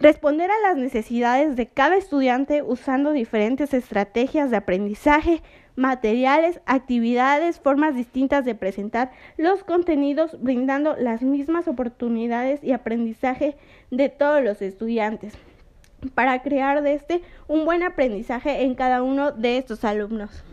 Responder 0.01 0.51
a 0.51 0.67
las 0.67 0.75
necesidades 0.75 1.55
de 1.55 1.67
cada 1.67 1.95
estudiante 1.95 2.63
usando 2.63 3.13
diferentes 3.13 3.73
estrategias 3.73 4.51
de 4.51 4.57
aprendizaje, 4.57 5.41
materiales, 5.77 6.59
actividades, 6.65 7.59
formas 7.59 7.95
distintas 7.95 8.43
de 8.43 8.55
presentar 8.55 9.11
los 9.37 9.63
contenidos, 9.63 10.41
brindando 10.41 10.95
las 10.97 11.21
mismas 11.21 11.67
oportunidades 11.67 12.63
y 12.63 12.73
aprendizaje 12.73 13.55
de 13.91 14.09
todos 14.09 14.43
los 14.43 14.61
estudiantes 14.61 15.37
para 16.13 16.41
crear 16.41 16.81
de 16.81 16.93
este 16.93 17.21
un 17.47 17.65
buen 17.65 17.83
aprendizaje 17.83 18.63
en 18.63 18.75
cada 18.75 19.03
uno 19.03 19.31
de 19.31 19.57
estos 19.57 19.83
alumnos. 19.83 20.43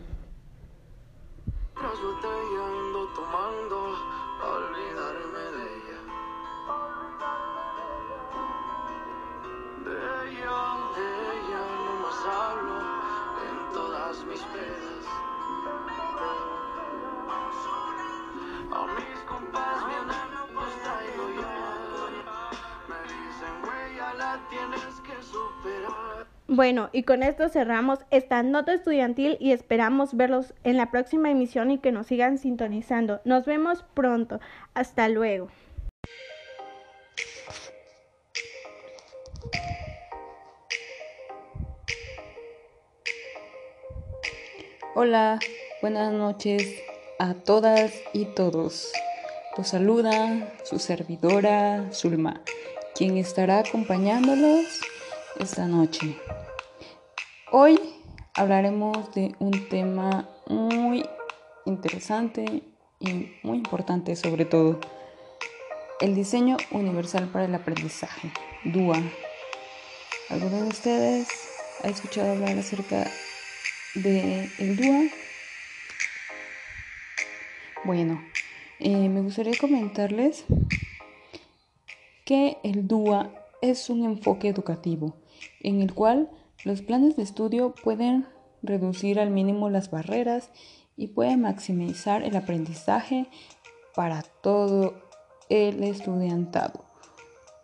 Bueno, 26.55 26.89
y 26.93 27.03
con 27.03 27.21
esto 27.21 27.49
cerramos 27.49 27.99
esta 28.11 28.41
nota 28.41 28.73
estudiantil 28.73 29.35
y 29.41 29.51
esperamos 29.51 30.15
verlos 30.15 30.53
en 30.63 30.77
la 30.77 30.89
próxima 30.89 31.29
emisión 31.29 31.69
y 31.69 31.79
que 31.79 31.91
nos 31.91 32.07
sigan 32.07 32.37
sintonizando. 32.37 33.19
Nos 33.25 33.43
vemos 33.43 33.83
pronto. 33.93 34.39
Hasta 34.73 35.09
luego. 35.09 35.49
Hola, 44.95 45.39
buenas 45.81 46.13
noches 46.13 46.73
a 47.19 47.33
todas 47.33 47.91
y 48.13 48.27
todos. 48.27 48.93
Los 49.57 49.67
saluda 49.67 50.53
su 50.63 50.79
servidora 50.79 51.91
Zulma, 51.91 52.39
quien 52.95 53.17
estará 53.17 53.59
acompañándolos 53.59 54.79
esta 55.37 55.65
noche. 55.65 56.15
Hoy 57.57 57.79
hablaremos 58.33 59.13
de 59.15 59.33
un 59.39 59.69
tema 59.69 60.27
muy 60.47 61.05
interesante 61.65 62.63
y 62.99 63.31
muy 63.43 63.59
importante 63.59 64.17
sobre 64.17 64.43
todo, 64.43 64.81
el 66.01 66.15
diseño 66.15 66.57
universal 66.71 67.29
para 67.29 67.45
el 67.45 67.55
aprendizaje, 67.55 68.29
DUA. 68.65 69.01
¿Alguno 70.31 70.63
de 70.63 70.67
ustedes 70.67 71.29
ha 71.81 71.87
escuchado 71.87 72.33
hablar 72.33 72.57
acerca 72.57 73.09
de 73.93 74.49
el 74.59 74.75
DUA? 74.75 75.03
Bueno, 77.85 78.21
eh, 78.79 79.07
me 79.07 79.21
gustaría 79.21 79.57
comentarles 79.57 80.43
que 82.25 82.57
el 82.65 82.85
DUA 82.85 83.31
es 83.61 83.89
un 83.89 84.03
enfoque 84.03 84.49
educativo 84.49 85.15
en 85.61 85.81
el 85.81 85.93
cual 85.93 86.29
los 86.65 86.81
planes 86.81 87.15
de 87.15 87.21
estudio 87.21 87.75
pueden 87.83 88.25
reducir 88.63 89.19
al 89.19 89.29
mínimo 89.29 89.69
las 89.69 89.91
barreras 89.91 90.49
y 90.97 91.07
pueden 91.07 91.41
maximizar 91.41 92.23
el 92.23 92.35
aprendizaje 92.35 93.27
para 93.95 94.23
todo 94.23 94.95
el 95.47 95.83
estudiantado. 95.83 96.83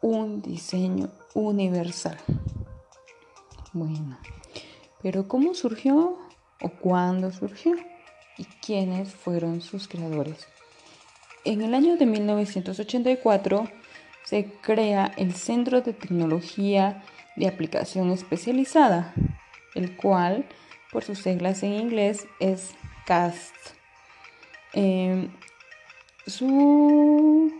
Un 0.03 0.43
diseño 0.43 1.09
universal. 1.33 2.17
Bueno, 3.73 4.19
pero 5.01 5.27
¿cómo 5.27 5.55
surgió 5.55 6.19
o 6.61 6.69
cuándo 6.69 7.31
surgió? 7.31 7.73
¿Y 8.37 8.45
quiénes 8.63 9.15
fueron 9.15 9.61
sus 9.61 9.87
creadores? 9.87 10.47
En 11.43 11.63
el 11.63 11.73
año 11.73 11.97
de 11.97 12.05
1984 12.05 13.67
se 14.25 14.45
crea 14.61 15.11
el 15.17 15.33
Centro 15.33 15.81
de 15.81 15.93
Tecnología 15.93 17.03
de 17.36 17.48
Aplicación 17.48 18.12
Especializada, 18.12 19.13
el 19.76 19.96
cual, 19.96 20.46
por 20.91 21.04
sus 21.04 21.20
siglas 21.20 21.63
en 21.63 21.74
inglés, 21.74 22.28
es 22.39 22.72
CAST. 23.06 23.56
Em, 24.74 25.30
su 26.28 27.52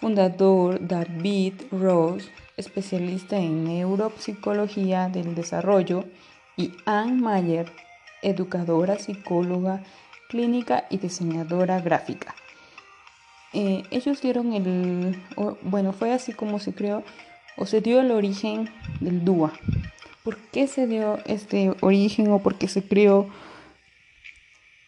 fundador, 0.00 0.86
David 0.86 1.54
Rose, 1.70 2.28
especialista 2.56 3.36
en 3.36 3.64
neuropsicología 3.64 5.08
del 5.08 5.34
desarrollo, 5.34 6.04
y 6.56 6.72
Anne 6.86 7.20
Mayer, 7.20 7.72
educadora, 8.22 8.98
psicóloga 8.98 9.82
clínica 10.28 10.86
y 10.90 10.98
diseñadora 10.98 11.80
gráfica. 11.80 12.34
Eh, 13.54 13.82
ellos 13.90 14.20
dieron 14.20 14.52
el, 14.52 15.22
bueno, 15.62 15.92
fue 15.92 16.12
así 16.12 16.32
como 16.32 16.58
se 16.58 16.74
creó 16.74 17.02
o 17.58 17.66
se 17.66 17.80
dio 17.80 18.00
el 18.00 18.10
origen 18.10 18.70
del 19.00 19.24
DUA. 19.24 19.52
¿Por 20.24 20.36
qué 20.36 20.66
se 20.66 20.86
dio 20.86 21.18
este 21.26 21.74
origen 21.80 22.30
o 22.30 22.38
por 22.40 22.56
qué 22.56 22.68
se 22.68 22.86
creó 22.86 23.28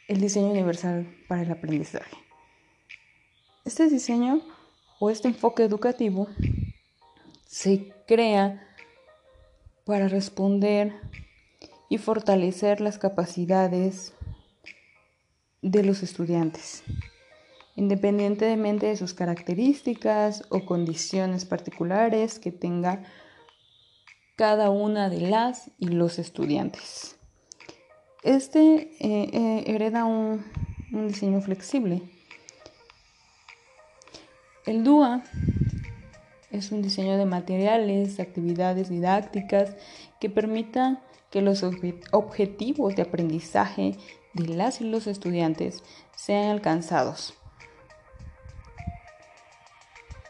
el 0.08 0.20
diseño 0.20 0.48
universal 0.48 1.06
para 1.28 1.42
el 1.42 1.50
aprendizaje? 1.50 2.16
Este 3.64 3.88
diseño 3.88 4.40
o 4.98 5.10
este 5.10 5.28
enfoque 5.28 5.64
educativo 5.64 6.28
se 7.46 7.92
crea 8.06 8.66
para 9.84 10.08
responder 10.08 10.94
y 11.88 11.98
fortalecer 11.98 12.80
las 12.80 12.98
capacidades 12.98 14.14
de 15.62 15.82
los 15.82 16.02
estudiantes, 16.02 16.84
independientemente 17.76 18.86
de 18.86 18.96
sus 18.96 19.14
características 19.14 20.44
o 20.50 20.64
condiciones 20.64 21.44
particulares 21.44 22.38
que 22.38 22.52
tenga 22.52 23.02
cada 24.36 24.70
una 24.70 25.10
de 25.10 25.20
las 25.20 25.70
y 25.78 25.88
los 25.88 26.18
estudiantes. 26.18 27.16
Este 28.22 28.90
eh, 29.00 29.30
eh, 29.32 29.64
hereda 29.66 30.04
un, 30.04 30.44
un 30.92 31.08
diseño 31.08 31.40
flexible. 31.40 32.02
El 34.66 34.84
DUA 34.84 35.22
es 36.50 36.72
un 36.72 36.82
diseño 36.82 37.16
de 37.16 37.26
materiales, 37.26 38.20
actividades 38.20 38.88
didácticas 38.88 39.76
que 40.20 40.28
permitan 40.28 41.00
que 41.30 41.42
los 41.42 41.62
objetivos 41.62 42.96
de 42.96 43.02
aprendizaje 43.02 43.96
de 44.34 44.48
las 44.48 44.80
y 44.80 44.84
los 44.84 45.06
estudiantes 45.06 45.82
sean 46.14 46.50
alcanzados. 46.50 47.34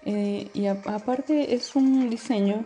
Eh, 0.04 0.50
y 0.54 0.66
aparte 0.66 1.54
es 1.54 1.76
un 1.76 2.08
diseño 2.08 2.64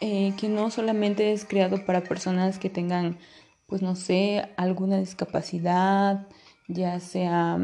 eh, 0.00 0.34
que 0.36 0.48
no 0.48 0.70
solamente 0.70 1.32
es 1.32 1.44
creado 1.44 1.84
para 1.84 2.02
personas 2.02 2.58
que 2.58 2.70
tengan, 2.70 3.18
pues 3.66 3.82
no 3.82 3.94
sé, 3.94 4.48
alguna 4.56 4.98
discapacidad, 4.98 6.26
ya 6.68 7.00
sea 7.00 7.58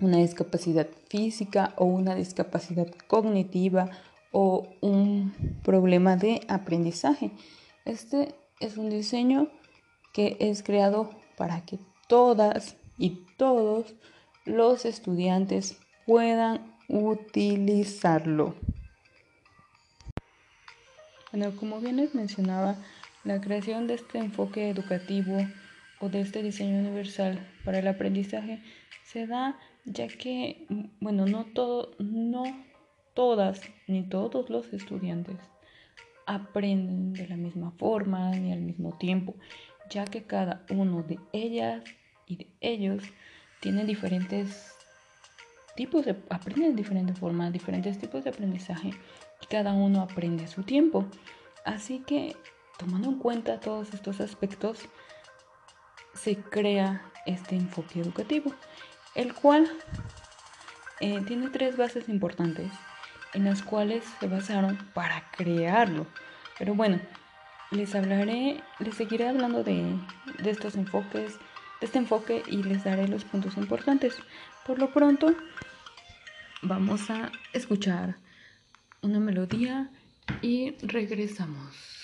una 0.00 0.18
discapacidad 0.18 0.88
física 1.08 1.72
o 1.76 1.84
una 1.84 2.14
discapacidad 2.14 2.88
cognitiva 3.06 3.90
o 4.32 4.66
un 4.80 5.32
problema 5.62 6.16
de 6.16 6.40
aprendizaje. 6.48 7.30
Este 7.84 8.34
es 8.60 8.76
un 8.76 8.90
diseño 8.90 9.48
que 10.12 10.36
es 10.40 10.62
creado 10.62 11.10
para 11.36 11.64
que 11.64 11.78
todas 12.08 12.76
y 12.98 13.26
todos 13.36 13.94
los 14.44 14.84
estudiantes 14.84 15.78
puedan 16.06 16.73
utilizarlo. 16.88 18.54
Bueno, 21.32 21.56
como 21.56 21.80
bien 21.80 21.96
les 21.96 22.14
mencionaba, 22.14 22.76
la 23.24 23.40
creación 23.40 23.86
de 23.86 23.94
este 23.94 24.18
enfoque 24.18 24.68
educativo 24.68 25.36
o 26.00 26.08
de 26.08 26.20
este 26.20 26.42
diseño 26.42 26.78
universal 26.78 27.44
para 27.64 27.78
el 27.78 27.88
aprendizaje 27.88 28.62
se 29.02 29.26
da 29.26 29.58
ya 29.84 30.08
que, 30.08 30.66
bueno, 31.00 31.26
no, 31.26 31.44
todo, 31.46 31.94
no 31.98 32.44
todas 33.14 33.60
ni 33.86 34.02
todos 34.02 34.50
los 34.50 34.72
estudiantes 34.72 35.36
aprenden 36.26 37.12
de 37.12 37.28
la 37.28 37.36
misma 37.36 37.70
forma 37.72 38.30
ni 38.30 38.52
al 38.52 38.60
mismo 38.60 38.96
tiempo, 38.98 39.34
ya 39.90 40.04
que 40.04 40.24
cada 40.24 40.64
uno 40.70 41.02
de 41.02 41.18
ellas 41.32 41.84
y 42.26 42.36
de 42.36 42.48
ellos 42.60 43.02
tiene 43.60 43.84
diferentes 43.84 44.73
tipos 45.76 46.04
de 46.04 46.16
aprenden 46.30 46.70
de 46.70 46.82
diferentes 46.82 47.18
formas, 47.18 47.52
diferentes 47.52 47.98
tipos 47.98 48.24
de 48.24 48.30
aprendizaje 48.30 48.88
y 49.42 49.46
cada 49.46 49.72
uno 49.72 50.02
aprende 50.02 50.44
a 50.44 50.48
su 50.48 50.62
tiempo. 50.62 51.06
Así 51.64 52.00
que 52.00 52.36
tomando 52.78 53.08
en 53.08 53.18
cuenta 53.18 53.60
todos 53.60 53.92
estos 53.94 54.20
aspectos 54.20 54.80
se 56.14 56.36
crea 56.36 57.10
este 57.26 57.56
enfoque 57.56 58.00
educativo, 58.00 58.52
el 59.14 59.34
cual 59.34 59.68
eh, 61.00 61.20
tiene 61.26 61.48
tres 61.48 61.76
bases 61.76 62.08
importantes 62.08 62.70
en 63.32 63.44
las 63.44 63.62
cuales 63.62 64.04
se 64.20 64.28
basaron 64.28 64.78
para 64.94 65.30
crearlo. 65.32 66.06
Pero 66.58 66.74
bueno, 66.74 67.00
les 67.70 67.94
hablaré, 67.94 68.62
les 68.78 68.94
seguiré 68.94 69.28
hablando 69.28 69.64
de, 69.64 69.98
de 70.42 70.50
estos 70.50 70.76
enfoques, 70.76 71.38
de 71.80 71.86
este 71.86 71.98
enfoque 71.98 72.42
y 72.46 72.62
les 72.62 72.84
daré 72.84 73.08
los 73.08 73.24
puntos 73.24 73.56
importantes. 73.56 74.16
Por 74.66 74.78
lo 74.78 74.90
pronto, 74.90 75.34
vamos 76.62 77.10
a 77.10 77.30
escuchar 77.52 78.16
una 79.02 79.20
melodía 79.20 79.90
y 80.40 80.70
regresamos. 80.78 82.03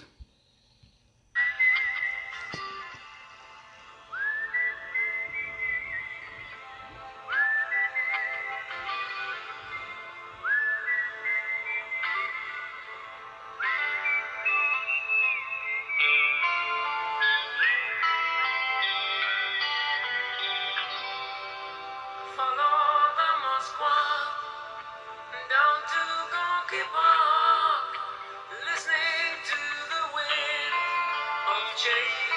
change. 31.82 32.29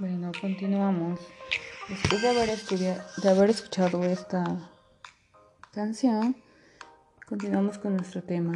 Bueno, 0.00 0.32
continuamos. 0.40 1.20
Después 1.86 2.22
de 2.22 2.30
haber, 2.30 2.48
estudiado, 2.48 3.02
de 3.22 3.28
haber 3.28 3.50
escuchado 3.50 4.02
esta 4.02 4.70
canción, 5.72 6.36
continuamos 7.26 7.78
con 7.78 7.94
nuestro 7.94 8.22
tema. 8.22 8.54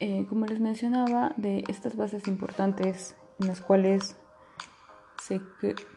Eh, 0.00 0.24
como 0.28 0.46
les 0.46 0.58
mencionaba, 0.58 1.34
de 1.36 1.64
estas 1.68 1.94
bases 1.94 2.26
importantes 2.26 3.14
en 3.38 3.48
las 3.48 3.60
cuales 3.60 4.16
se, 5.22 5.40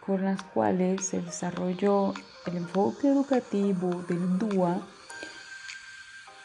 con 0.06 0.24
las 0.24 0.44
cuales 0.44 1.06
se 1.06 1.22
desarrolló 1.22 2.14
el 2.46 2.58
enfoque 2.58 3.08
educativo 3.08 4.04
del 4.04 4.38
DUA, 4.38 4.82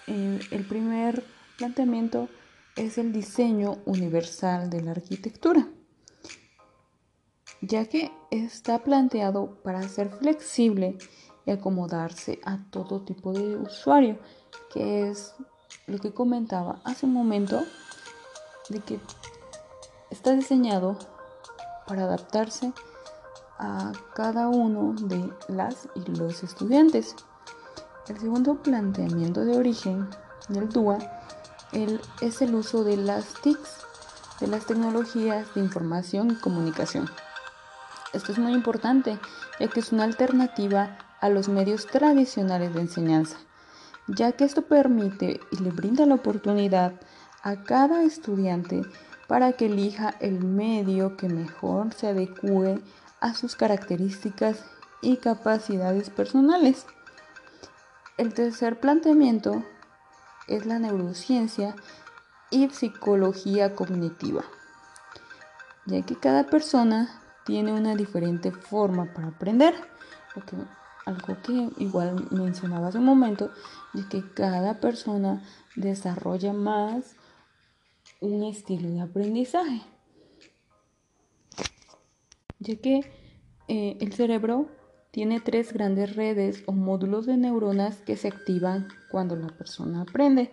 eh, 0.07 0.41
el 0.51 0.65
primer 0.65 1.25
planteamiento 1.59 2.29
es 2.77 2.97
el 2.97 3.13
diseño 3.13 3.79
universal 3.87 4.71
de 4.71 4.83
la 4.83 4.93
arquitectura, 4.93 5.69
ya 7.61 7.87
que 7.87 8.13
está 8.31 8.79
planteado 8.85 9.61
para 9.63 9.83
ser 9.89 10.11
flexible 10.11 10.97
y 11.45 11.51
acomodarse 11.51 12.41
a 12.45 12.59
todo 12.71 13.03
tipo 13.03 13.33
de 13.33 13.57
usuario, 13.57 14.19
que 14.73 15.09
es 15.09 15.35
lo 15.87 15.99
que 15.99 16.13
comentaba 16.13 16.81
hace 16.85 17.07
un 17.07 17.13
momento, 17.13 17.63
de 18.69 18.81
que 18.81 19.01
está 20.11 20.33
diseñado 20.33 20.97
para 21.87 22.05
adaptarse 22.05 22.73
a 23.59 23.93
cada 24.15 24.49
uno 24.49 24.95
de 24.95 25.33
las 25.49 25.89
y 25.95 26.01
los 26.11 26.43
estudiantes. 26.43 27.15
El 28.09 28.19
segundo 28.19 28.63
planteamiento 28.63 29.45
de 29.45 29.57
origen 29.57 30.09
del 30.49 30.69
DUA 30.69 30.99
es 32.21 32.43
el 32.43 32.55
uso 32.55 32.85
de 32.85 32.97
las 32.97 33.35
TICs, 33.43 33.79
de 34.41 34.47
las 34.49 34.67
tecnologías 34.67 35.55
de 35.55 35.61
información 35.61 36.33
y 36.33 36.35
comunicación. 36.35 37.09
Esto 38.13 38.33
es 38.33 38.39
muy 38.39 38.53
importante, 38.53 39.19
ya 39.59 39.69
que 39.69 39.81
es 39.81 39.93
una 39.93 40.05
alternativa 40.05 40.99
a 41.23 41.31
los 41.31 41.49
medios 41.49 41.87
tradicionales 41.87 42.75
de 42.75 42.81
enseñanza, 42.81 43.39
ya 44.09 44.33
que 44.33 44.45
esto 44.45 44.63
permite 44.63 45.41
y 45.53 45.57
le 45.63 45.71
brinda 45.71 46.05
la 46.05 46.17
oportunidad 46.17 47.01
a 47.43 47.63
cada 47.63 48.03
estudiante 48.03 48.83
para 49.29 49.53
que 49.53 49.67
elija 49.67 50.15
el 50.21 50.45
medio 50.45 51.17
que 51.17 51.29
mejor 51.29 51.95
se 51.95 52.09
adecue 52.09 52.83
a 53.21 53.35
sus 53.35 53.55
características 53.55 54.65
y 55.01 55.17
capacidades 55.17 56.11
personales. 56.11 56.87
El 58.19 58.35
tercer 58.35 58.81
planteamiento 58.81 59.63
es 60.49 60.67
la 60.67 60.81
neurociencia 60.81 61.77
y 62.51 62.69
psicología 62.71 63.77
cognitiva, 63.77 64.43
ya 65.87 66.03
que 66.03 66.17
cada 66.17 66.45
persona 66.47 67.23
tiene 67.45 67.73
una 67.73 67.95
diferente 67.95 68.51
forma 68.51 69.13
para 69.15 69.29
aprender. 69.29 69.75
Algo 71.07 71.37
que 71.43 71.71
igual 71.83 72.29
mencionaba 72.31 72.89
hace 72.89 72.99
un 72.99 73.05
momento, 73.05 73.51
es 73.95 74.07
que 74.07 74.23
cada 74.35 74.81
persona 74.81 75.43
desarrolla 75.77 76.53
más 76.53 77.17
un 78.21 78.45
estilo 78.45 78.89
de 78.89 79.01
aprendizaje, 79.01 79.83
ya 82.61 82.77
que 82.77 83.01
eh, 83.69 83.97
el 84.01 84.13
cerebro 84.13 84.69
tiene 85.13 85.41
tres 85.41 85.73
grandes 85.75 86.17
redes 86.17 86.65
o 86.67 86.73
módulos 86.73 87.27
de 87.27 87.37
neuronas 87.37 87.97
que 87.99 88.17
se 88.17 88.29
activan 88.29 88.89
cuando 89.11 89.37
la 89.37 89.49
persona 89.49 90.03
aprende. 90.03 90.53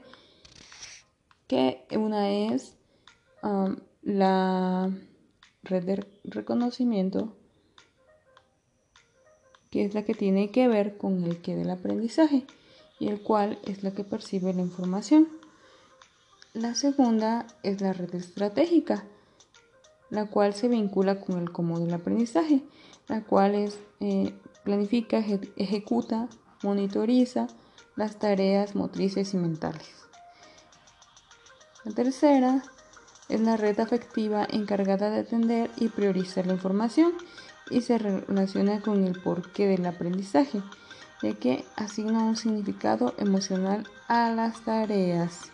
Que 1.48 1.88
una 1.96 2.30
es 2.30 2.76
um, 3.42 3.78
la 4.04 4.92
red 5.64 5.84
de 5.86 6.06
reconocimiento, 6.26 7.38
que 9.70 9.86
es 9.86 9.94
la 9.94 10.04
que 10.04 10.14
tiene 10.14 10.52
que 10.52 10.68
ver 10.68 10.98
con 10.98 11.24
el 11.24 11.42
que 11.42 11.56
del 11.56 11.70
aprendizaje 11.70 12.46
y 13.00 13.08
el 13.08 13.22
cual 13.22 13.60
es 13.66 13.84
la 13.84 13.92
que 13.92 14.04
percibe 14.04 14.54
la 14.54 14.62
información. 14.62 15.28
La 16.54 16.76
segunda 16.76 17.48
es 17.64 17.82
la 17.82 17.94
red 17.94 18.14
estratégica, 18.16 19.06
la 20.10 20.26
cual 20.26 20.54
se 20.54 20.68
vincula 20.68 21.22
con 21.22 21.40
el 21.40 21.52
cómo 21.52 21.80
del 21.80 21.94
aprendizaje, 21.94 22.64
la 23.08 23.24
cual 23.24 23.56
es 23.56 23.80
eh, 24.00 24.34
planifica, 24.64 25.24
ejecuta, 25.56 26.28
monitoriza 26.64 27.48
las 27.96 28.18
tareas 28.18 28.76
motrices 28.76 29.34
y 29.34 29.38
mentales. 29.38 29.92
La 31.86 31.94
tercera 31.94 32.64
es 33.30 33.40
la 33.40 33.56
red 33.56 33.80
afectiva 33.80 34.46
encargada 34.50 35.10
de 35.12 35.20
atender 35.20 35.70
y 35.78 35.88
priorizar 35.90 36.48
la 36.48 36.54
información 36.54 37.14
y 37.70 37.82
se 37.82 37.98
relaciona 37.98 38.82
con 38.82 39.04
el 39.04 39.20
porqué 39.20 39.68
del 39.68 39.86
aprendizaje, 39.86 40.62
ya 41.22 41.34
que 41.34 41.64
asigna 41.76 42.24
un 42.24 42.36
significado 42.36 43.14
emocional 43.18 43.88
a 44.08 44.32
las 44.32 44.64
tareas. 44.64 45.52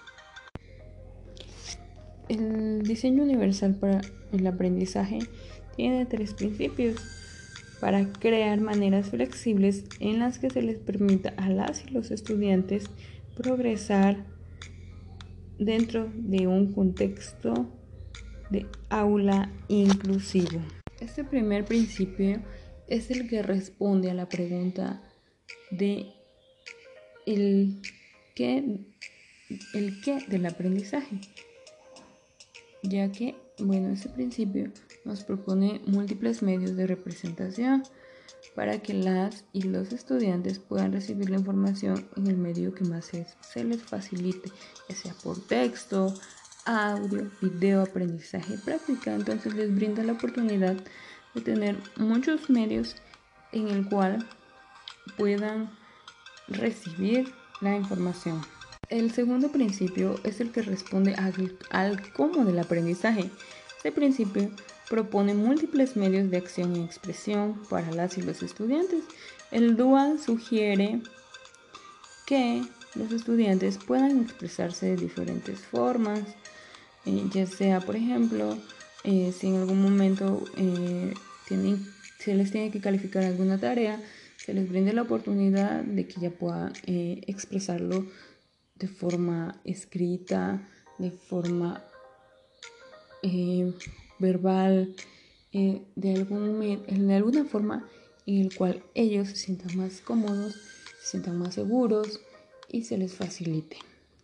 El 2.27 2.83
diseño 2.83 3.23
universal 3.23 3.75
para 3.75 4.01
el 4.31 4.47
aprendizaje 4.47 5.19
tiene 5.75 6.05
tres 6.05 6.33
principios 6.33 6.95
para 7.79 8.05
crear 8.13 8.59
maneras 8.61 9.09
flexibles 9.09 9.85
en 9.99 10.19
las 10.19 10.39
que 10.39 10.49
se 10.49 10.61
les 10.61 10.77
permita 10.77 11.33
a 11.37 11.49
las 11.49 11.85
y 11.85 11.89
los 11.89 12.11
estudiantes 12.11 12.85
progresar 13.35 14.25
dentro 15.59 16.09
de 16.15 16.47
un 16.47 16.73
contexto 16.73 17.67
de 18.49 18.65
aula 18.89 19.51
inclusivo. 19.67 20.61
Este 21.05 21.23
primer 21.23 21.65
principio 21.65 22.41
es 22.87 23.11
el 23.11 23.29
que 23.29 23.43
responde 23.43 24.09
a 24.09 24.15
la 24.15 24.27
pregunta 24.27 25.03
de 25.69 26.11
el 27.27 27.79
qué, 28.33 28.79
el 29.75 30.01
qué 30.01 30.25
del 30.27 30.47
aprendizaje, 30.47 31.21
ya 32.81 33.11
que, 33.11 33.35
bueno, 33.59 33.93
ese 33.93 34.09
principio 34.09 34.71
nos 35.05 35.23
propone 35.23 35.79
múltiples 35.85 36.41
medios 36.41 36.75
de 36.75 36.87
representación 36.87 37.83
para 38.55 38.79
que 38.79 38.95
las 38.95 39.45
y 39.53 39.61
los 39.61 39.93
estudiantes 39.93 40.57
puedan 40.57 40.91
recibir 40.91 41.29
la 41.29 41.37
información 41.37 42.09
en 42.17 42.25
el 42.25 42.37
medio 42.37 42.73
que 42.73 42.83
más 42.83 43.05
se 43.05 43.63
les 43.63 43.83
facilite, 43.83 44.49
ya 44.89 44.95
sea 44.95 45.13
por 45.23 45.39
texto, 45.45 46.15
audio, 46.65 47.29
video, 47.41 47.83
aprendizaje, 47.83 48.57
práctica. 48.57 49.13
Entonces 49.13 49.53
les 49.53 49.73
brinda 49.73 50.03
la 50.03 50.13
oportunidad 50.13 50.75
de 51.33 51.41
tener 51.41 51.77
muchos 51.95 52.49
medios 52.49 52.95
en 53.51 53.69
el 53.69 53.87
cual 53.87 54.27
puedan 55.17 55.69
recibir 56.47 57.31
la 57.61 57.75
información. 57.75 58.41
El 58.89 59.11
segundo 59.11 59.51
principio 59.51 60.19
es 60.23 60.41
el 60.41 60.51
que 60.51 60.61
responde 60.61 61.15
al, 61.15 61.57
al 61.71 62.13
cómo 62.13 62.45
del 62.45 62.59
aprendizaje. 62.59 63.29
Este 63.77 63.91
principio 63.91 64.51
propone 64.89 65.33
múltiples 65.33 65.95
medios 65.95 66.29
de 66.29 66.37
acción 66.37 66.75
y 66.75 66.83
expresión 66.83 67.61
para 67.69 67.91
las 67.91 68.17
y 68.17 68.21
los 68.21 68.43
estudiantes. 68.43 69.03
El 69.51 69.75
dual 69.75 70.19
sugiere 70.19 71.01
que 72.25 72.63
los 72.95 73.11
estudiantes 73.11 73.77
puedan 73.77 74.21
expresarse 74.21 74.87
de 74.87 74.95
diferentes 74.95 75.59
formas, 75.59 76.21
eh, 77.05 77.23
ya 77.33 77.45
sea, 77.45 77.81
por 77.81 77.95
ejemplo, 77.95 78.57
eh, 79.03 79.31
si 79.37 79.47
en 79.47 79.55
algún 79.55 79.81
momento 79.81 80.43
eh, 80.57 81.13
tienen, 81.47 81.85
se 82.19 82.35
les 82.35 82.51
tiene 82.51 82.71
que 82.71 82.81
calificar 82.81 83.23
alguna 83.23 83.59
tarea, 83.59 84.01
se 84.37 84.53
les 84.53 84.69
brinde 84.69 84.93
la 84.93 85.03
oportunidad 85.03 85.83
de 85.83 86.07
que 86.07 86.21
ya 86.21 86.29
puedan 86.31 86.73
expresarlo 86.85 88.05
de 88.75 88.87
forma 88.87 89.59
escrita, 89.63 90.67
de 90.99 91.11
forma 91.11 91.83
verbal, 94.19 94.95
eh, 95.57 95.81
de, 95.95 96.13
algún, 96.13 96.59
de 96.59 97.13
alguna 97.13 97.45
forma 97.45 97.87
en 98.25 98.41
el 98.41 98.53
cual 98.53 98.83
ellos 98.93 99.29
se 99.29 99.37
sientan 99.37 99.77
más 99.77 100.01
cómodos, 100.01 100.53
se 101.01 101.11
sientan 101.11 101.37
más 101.37 101.53
seguros 101.53 102.19
y 102.69 102.83
se 102.83 102.97
les 102.97 103.13
facilite. 103.13 103.77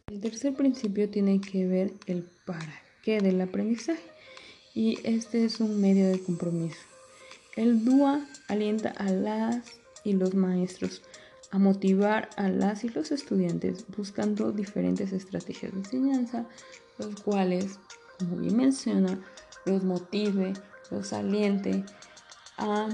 El 0.07 0.19
tercer 0.19 0.53
principio 0.53 1.09
tiene 1.09 1.39
que 1.39 1.65
ver 1.67 1.93
el 2.05 2.27
para 2.51 2.81
qué 3.03 3.19
del 3.19 3.41
aprendizaje 3.41 4.01
y 4.73 4.99
este 5.03 5.45
es 5.45 5.59
un 5.59 5.81
medio 5.81 6.09
de 6.09 6.21
compromiso. 6.21 6.79
El 7.55 7.83
DUA 7.83 8.25
alienta 8.47 8.89
a 8.89 9.09
las 9.09 9.65
y 10.03 10.13
los 10.13 10.33
maestros 10.33 11.01
a 11.51 11.59
motivar 11.59 12.29
a 12.37 12.47
las 12.47 12.83
y 12.85 12.89
los 12.89 13.11
estudiantes 13.11 13.85
buscando 13.95 14.51
diferentes 14.51 15.11
estrategias 15.11 15.73
de 15.73 15.79
enseñanza, 15.79 16.45
los 16.97 17.21
cuales, 17.21 17.77
como 18.17 18.37
bien 18.37 18.55
menciona, 18.55 19.19
los 19.65 19.83
motive, 19.83 20.53
los 20.89 21.11
aliente 21.11 21.83
a, 22.57 22.87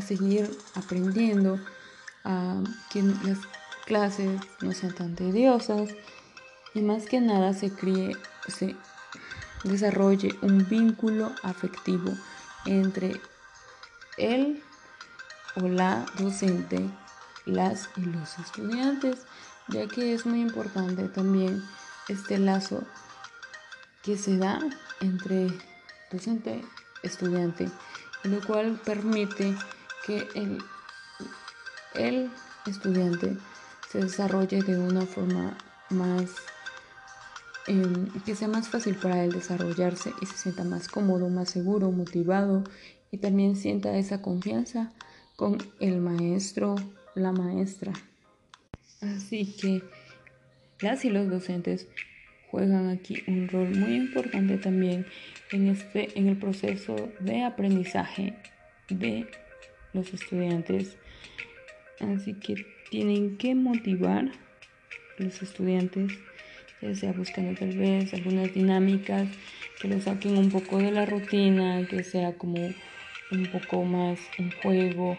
seguir 0.00 0.50
aprendiendo, 0.74 1.60
a 2.24 2.64
que 2.90 3.02
las 3.02 3.38
clases 3.84 4.40
no 4.60 4.72
sean 4.72 4.94
tan 4.94 5.14
tediosas 5.14 5.90
y 6.74 6.80
más 6.80 7.06
que 7.06 7.20
nada 7.20 7.52
se 7.52 7.70
críe, 7.70 8.16
se 8.48 8.76
desarrolle 9.64 10.36
un 10.42 10.66
vínculo 10.68 11.32
afectivo 11.42 12.12
entre 12.66 13.20
el 14.16 14.62
o 15.56 15.68
la 15.68 16.04
docente, 16.18 16.90
las 17.46 17.88
y 17.96 18.02
los 18.02 18.38
estudiantes, 18.38 19.20
ya 19.68 19.86
que 19.86 20.14
es 20.14 20.26
muy 20.26 20.40
importante 20.40 21.08
también 21.08 21.62
este 22.08 22.38
lazo 22.38 22.82
que 24.02 24.18
se 24.18 24.36
da 24.36 24.58
entre 25.00 25.48
docente 26.10 26.64
estudiante, 27.02 27.70
lo 28.24 28.40
cual 28.46 28.80
permite 28.84 29.56
que 30.04 30.28
el, 30.34 30.62
el 31.94 32.30
estudiante 32.66 33.36
se 33.90 34.00
desarrolle 34.00 34.62
de 34.62 34.76
una 34.76 35.06
forma 35.06 35.56
más 35.90 36.30
em, 37.66 38.06
que 38.24 38.34
sea 38.34 38.48
más 38.48 38.68
fácil 38.68 38.96
para 38.96 39.24
él 39.24 39.32
desarrollarse 39.32 40.12
y 40.20 40.26
se 40.26 40.36
sienta 40.36 40.64
más 40.64 40.88
cómodo, 40.88 41.28
más 41.28 41.50
seguro, 41.50 41.90
motivado 41.90 42.64
y 43.10 43.18
también 43.18 43.56
sienta 43.56 43.96
esa 43.96 44.22
confianza 44.22 44.92
con 45.36 45.58
el 45.80 46.00
maestro, 46.00 46.76
la 47.14 47.32
maestra. 47.32 47.92
Así 49.00 49.54
que 49.60 49.82
las 50.80 51.04
y 51.04 51.10
los 51.10 51.28
docentes 51.28 51.88
juegan 52.50 52.88
aquí 52.88 53.22
un 53.26 53.48
rol 53.48 53.70
muy 53.70 53.94
importante 53.94 54.58
también 54.58 55.06
en, 55.50 55.68
este, 55.68 56.18
en 56.18 56.28
el 56.28 56.36
proceso 56.36 56.94
de 57.20 57.42
aprendizaje 57.42 58.34
de 58.88 59.26
los 59.92 60.12
estudiantes. 60.12 60.96
Así 62.00 62.34
que 62.34 62.66
tienen 62.90 63.36
que 63.38 63.54
motivar 63.54 64.30
los 65.18 65.42
estudiantes, 65.42 66.12
sea 66.92 67.12
buscando 67.12 67.58
tal 67.58 67.76
vez 67.76 68.12
algunas 68.12 68.52
dinámicas 68.52 69.28
que 69.80 69.88
los 69.88 70.04
saquen 70.04 70.36
un 70.36 70.50
poco 70.50 70.78
de 70.78 70.90
la 70.90 71.06
rutina, 71.06 71.86
que 71.88 72.04
sea 72.04 72.34
como 72.34 72.58
un 73.30 73.46
poco 73.52 73.84
más 73.84 74.18
un 74.38 74.50
juego, 74.62 75.16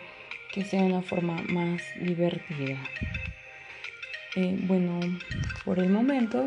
que 0.54 0.64
sea 0.64 0.84
una 0.84 1.02
forma 1.02 1.42
más 1.50 1.82
divertida. 2.00 2.78
Eh, 4.36 4.60
bueno, 4.68 5.00
por 5.64 5.80
el 5.80 5.90
momento 5.90 6.46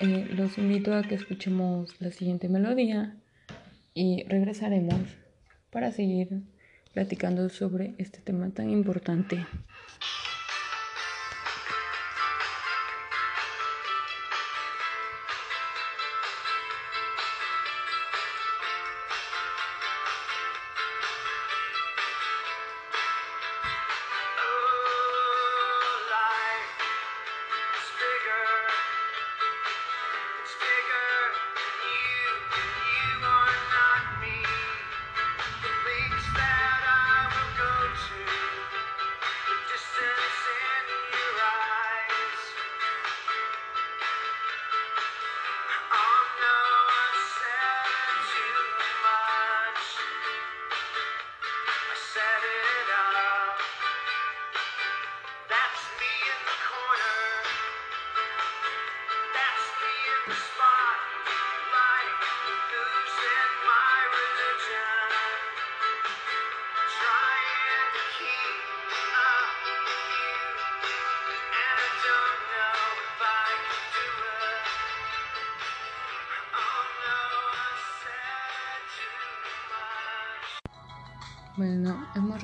eh, 0.00 0.28
los 0.30 0.58
invito 0.58 0.94
a 0.94 1.02
que 1.02 1.14
escuchemos 1.14 2.00
la 2.00 2.10
siguiente 2.10 2.48
melodía 2.48 3.16
y 3.92 4.24
regresaremos 4.28 5.00
para 5.70 5.92
seguir 5.92 6.42
platicando 6.92 7.48
sobre 7.48 7.94
este 7.98 8.20
tema 8.20 8.50
tan 8.50 8.70
importante. 8.70 9.44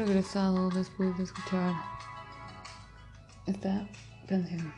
Regresado 0.07 0.71
después 0.71 1.17
de 1.19 1.25
escuchar 1.25 1.75
esta 3.47 3.87
canción. 4.27 4.73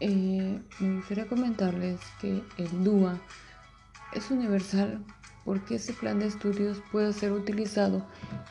Eh, 0.00 0.60
me 0.78 0.96
gustaría 0.96 1.26
comentarles 1.26 2.00
que 2.20 2.42
el 2.58 2.84
DUA 2.84 3.18
es 4.12 4.30
universal 4.30 5.02
porque 5.44 5.76
ese 5.76 5.94
plan 5.94 6.18
de 6.18 6.26
estudios 6.26 6.82
puede 6.92 7.14
ser 7.14 7.32
utilizado 7.32 8.06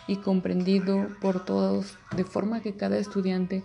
y 0.07 0.17
comprendido 0.17 1.07
por 1.21 1.45
todos 1.45 1.97
de 2.15 2.23
forma 2.23 2.61
que 2.61 2.75
cada 2.75 2.97
estudiante 2.97 3.63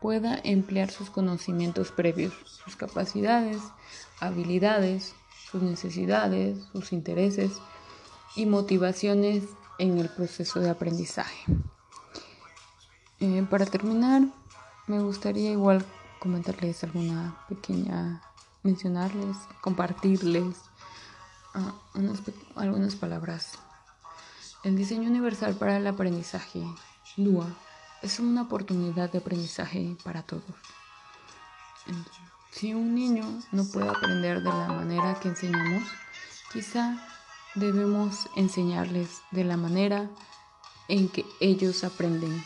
pueda 0.00 0.40
emplear 0.44 0.90
sus 0.90 1.10
conocimientos 1.10 1.92
previos, 1.92 2.32
sus 2.64 2.76
capacidades, 2.76 3.58
habilidades, 4.20 5.14
sus 5.50 5.62
necesidades, 5.62 6.58
sus 6.72 6.92
intereses 6.92 7.52
y 8.36 8.46
motivaciones 8.46 9.44
en 9.82 9.98
el 9.98 10.08
proceso 10.08 10.60
de 10.60 10.70
aprendizaje. 10.70 11.44
Eh, 13.18 13.44
para 13.50 13.66
terminar, 13.66 14.22
me 14.86 15.00
gustaría 15.00 15.50
igual 15.50 15.84
comentarles 16.20 16.84
alguna 16.84 17.36
pequeña, 17.48 18.22
mencionarles, 18.62 19.36
compartirles 19.60 20.54
ah, 21.54 21.74
algunas 22.54 22.94
palabras. 22.94 23.58
El 24.62 24.76
diseño 24.76 25.10
universal 25.10 25.56
para 25.56 25.78
el 25.78 25.86
aprendizaje, 25.88 26.62
DUA, 27.16 27.48
es 28.02 28.20
una 28.20 28.42
oportunidad 28.42 29.10
de 29.10 29.18
aprendizaje 29.18 29.96
para 30.04 30.22
todos. 30.22 30.44
Si 32.52 32.72
un 32.72 32.94
niño 32.94 33.24
no 33.50 33.64
puede 33.64 33.88
aprender 33.88 34.44
de 34.44 34.48
la 34.48 34.68
manera 34.68 35.18
que 35.18 35.30
enseñamos, 35.30 35.82
quizá 36.52 37.11
debemos 37.54 38.28
enseñarles 38.36 39.22
de 39.30 39.44
la 39.44 39.56
manera 39.56 40.08
en 40.88 41.08
que 41.08 41.24
ellos 41.40 41.84
aprenden. 41.84 42.44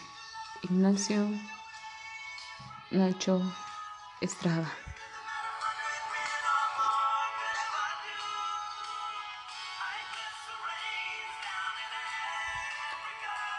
Ignacio 0.63 1.29
Nacho 2.91 3.43
Estrada. 4.21 4.73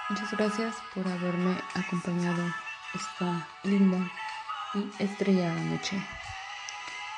Muchas 0.10 0.32
gracias 0.32 0.76
por 0.96 1.06
haberme 1.08 1.62
acompañado 1.76 2.42
esta 2.94 3.46
linda 3.64 4.10
y 4.74 5.04
estrellada 5.04 5.60
noche. 5.66 6.02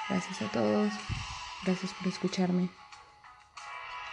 Gracias 0.10 0.42
a 0.42 0.52
todos. 0.52 0.92
Gracias 1.64 1.94
por 1.94 2.08
escucharme. 2.08 2.70